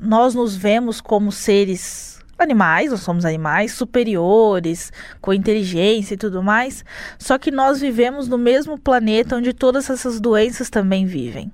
nós 0.00 0.34
nos 0.34 0.56
vemos 0.56 1.00
como 1.00 1.30
seres 1.30 2.09
animais, 2.42 2.90
nós 2.90 3.00
somos 3.00 3.24
animais 3.24 3.72
superiores, 3.72 4.92
com 5.20 5.32
inteligência 5.32 6.14
e 6.14 6.16
tudo 6.16 6.42
mais, 6.42 6.84
só 7.18 7.38
que 7.38 7.50
nós 7.50 7.80
vivemos 7.80 8.28
no 8.28 8.38
mesmo 8.38 8.78
planeta 8.78 9.36
onde 9.36 9.52
todas 9.52 9.88
essas 9.90 10.20
doenças 10.20 10.70
também 10.70 11.06
vivem. 11.06 11.52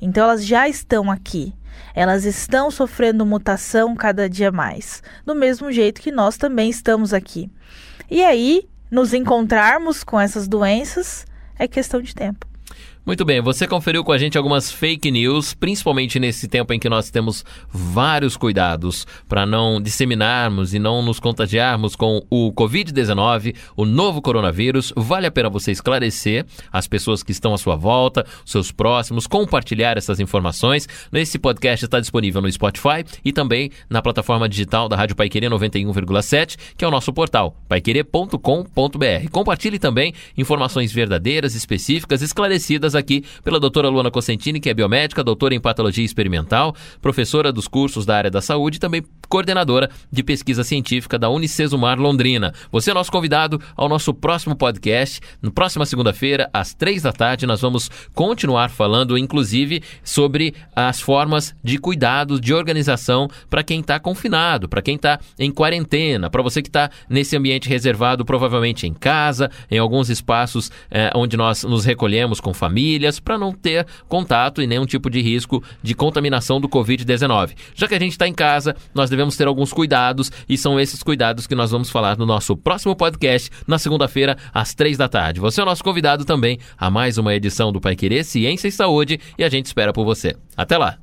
Então 0.00 0.24
elas 0.24 0.44
já 0.44 0.68
estão 0.68 1.10
aqui. 1.10 1.52
Elas 1.94 2.24
estão 2.24 2.70
sofrendo 2.70 3.26
mutação 3.26 3.94
cada 3.94 4.28
dia 4.28 4.50
mais, 4.50 5.02
do 5.24 5.34
mesmo 5.34 5.70
jeito 5.70 6.00
que 6.00 6.10
nós 6.10 6.36
também 6.36 6.70
estamos 6.70 7.12
aqui. 7.12 7.50
E 8.10 8.22
aí, 8.22 8.68
nos 8.90 9.12
encontrarmos 9.14 10.02
com 10.02 10.18
essas 10.18 10.48
doenças 10.48 11.26
é 11.58 11.68
questão 11.68 12.00
de 12.00 12.14
tempo. 12.14 12.51
Muito 13.04 13.24
bem, 13.24 13.40
você 13.40 13.66
conferiu 13.66 14.04
com 14.04 14.12
a 14.12 14.16
gente 14.16 14.38
algumas 14.38 14.70
fake 14.70 15.10
news, 15.10 15.54
principalmente 15.54 16.20
nesse 16.20 16.46
tempo 16.46 16.72
em 16.72 16.78
que 16.78 16.88
nós 16.88 17.10
temos 17.10 17.44
vários 17.68 18.36
cuidados 18.36 19.08
para 19.28 19.44
não 19.44 19.80
disseminarmos 19.80 20.72
e 20.72 20.78
não 20.78 21.02
nos 21.02 21.18
contagiarmos 21.18 21.96
com 21.96 22.24
o 22.30 22.52
Covid-19, 22.52 23.56
o 23.76 23.84
novo 23.84 24.22
coronavírus. 24.22 24.92
Vale 24.94 25.26
a 25.26 25.32
pena 25.32 25.50
você 25.50 25.72
esclarecer 25.72 26.46
as 26.70 26.86
pessoas 26.86 27.24
que 27.24 27.32
estão 27.32 27.52
à 27.52 27.58
sua 27.58 27.74
volta, 27.74 28.24
seus 28.46 28.70
próximos, 28.70 29.26
compartilhar 29.26 29.98
essas 29.98 30.20
informações. 30.20 30.88
Esse 31.12 31.40
podcast 31.40 31.84
está 31.84 31.98
disponível 31.98 32.40
no 32.40 32.52
Spotify 32.52 33.04
e 33.24 33.32
também 33.32 33.72
na 33.90 34.00
plataforma 34.00 34.48
digital 34.48 34.88
da 34.88 34.94
Rádio 34.94 35.16
Paiquerê 35.16 35.48
91,7, 35.48 36.56
que 36.76 36.84
é 36.84 36.88
o 36.88 36.90
nosso 36.92 37.12
portal, 37.12 37.56
paiquerê.com.br. 37.68 39.28
Compartilhe 39.32 39.80
também 39.80 40.14
informações 40.38 40.92
verdadeiras, 40.92 41.56
específicas, 41.56 42.22
esclarecidas 42.22 42.91
aqui 42.94 43.24
pela 43.42 43.58
doutora 43.58 43.88
Luana 43.88 44.10
Cosentini, 44.10 44.60
que 44.60 44.70
é 44.70 44.74
biomédica, 44.74 45.24
doutora 45.24 45.54
em 45.54 45.60
patologia 45.60 46.04
experimental, 46.04 46.74
professora 47.00 47.52
dos 47.52 47.68
cursos 47.68 48.06
da 48.06 48.16
área 48.16 48.30
da 48.30 48.40
saúde 48.40 48.76
e 48.76 48.80
também 48.80 49.02
coordenadora 49.28 49.88
de 50.10 50.22
pesquisa 50.22 50.62
científica 50.62 51.18
da 51.18 51.30
Unicesumar 51.30 51.98
Londrina. 51.98 52.52
Você 52.70 52.90
é 52.90 52.94
nosso 52.94 53.10
convidado 53.10 53.58
ao 53.74 53.88
nosso 53.88 54.12
próximo 54.12 54.54
podcast. 54.54 55.20
Na 55.40 55.50
próxima 55.50 55.86
segunda-feira, 55.86 56.50
às 56.52 56.74
três 56.74 57.02
da 57.02 57.12
tarde, 57.12 57.46
nós 57.46 57.62
vamos 57.62 57.90
continuar 58.14 58.68
falando, 58.68 59.16
inclusive, 59.16 59.82
sobre 60.04 60.54
as 60.76 61.00
formas 61.00 61.54
de 61.64 61.78
cuidado, 61.78 62.38
de 62.38 62.52
organização 62.52 63.28
para 63.48 63.62
quem 63.62 63.80
está 63.80 63.98
confinado, 63.98 64.68
para 64.68 64.82
quem 64.82 64.96
está 64.96 65.18
em 65.38 65.50
quarentena, 65.50 66.28
para 66.28 66.42
você 66.42 66.60
que 66.60 66.68
está 66.68 66.90
nesse 67.08 67.36
ambiente 67.36 67.68
reservado, 67.68 68.24
provavelmente 68.24 68.86
em 68.86 68.92
casa, 68.92 69.50
em 69.70 69.78
alguns 69.78 70.10
espaços 70.10 70.70
eh, 70.90 71.10
onde 71.14 71.36
nós 71.36 71.64
nos 71.64 71.84
recolhemos 71.84 72.38
com 72.38 72.52
famílias, 72.82 73.20
para 73.20 73.38
não 73.38 73.52
ter 73.52 73.86
contato 74.08 74.60
e 74.60 74.66
nenhum 74.66 74.84
tipo 74.84 75.08
de 75.08 75.20
risco 75.20 75.62
de 75.82 75.94
contaminação 75.94 76.60
do 76.60 76.68
Covid-19. 76.68 77.52
Já 77.74 77.86
que 77.86 77.94
a 77.94 77.98
gente 77.98 78.12
está 78.12 78.26
em 78.26 78.34
casa, 78.34 78.74
nós 78.92 79.08
devemos 79.08 79.36
ter 79.36 79.46
alguns 79.46 79.72
cuidados 79.72 80.30
e 80.48 80.58
são 80.58 80.80
esses 80.80 81.02
cuidados 81.02 81.46
que 81.46 81.54
nós 81.54 81.70
vamos 81.70 81.90
falar 81.90 82.18
no 82.18 82.26
nosso 82.26 82.56
próximo 82.56 82.96
podcast, 82.96 83.50
na 83.66 83.78
segunda-feira, 83.78 84.36
às 84.52 84.74
três 84.74 84.98
da 84.98 85.08
tarde. 85.08 85.40
Você 85.40 85.60
é 85.60 85.62
o 85.62 85.66
nosso 85.66 85.84
convidado 85.84 86.24
também 86.24 86.58
a 86.76 86.90
mais 86.90 87.18
uma 87.18 87.34
edição 87.34 87.72
do 87.72 87.80
Pai 87.80 87.94
Querer 87.94 88.24
Ciência 88.24 88.68
e 88.68 88.72
Saúde 88.72 89.20
e 89.38 89.44
a 89.44 89.48
gente 89.48 89.66
espera 89.66 89.92
por 89.92 90.04
você. 90.04 90.34
Até 90.56 90.76
lá! 90.76 90.98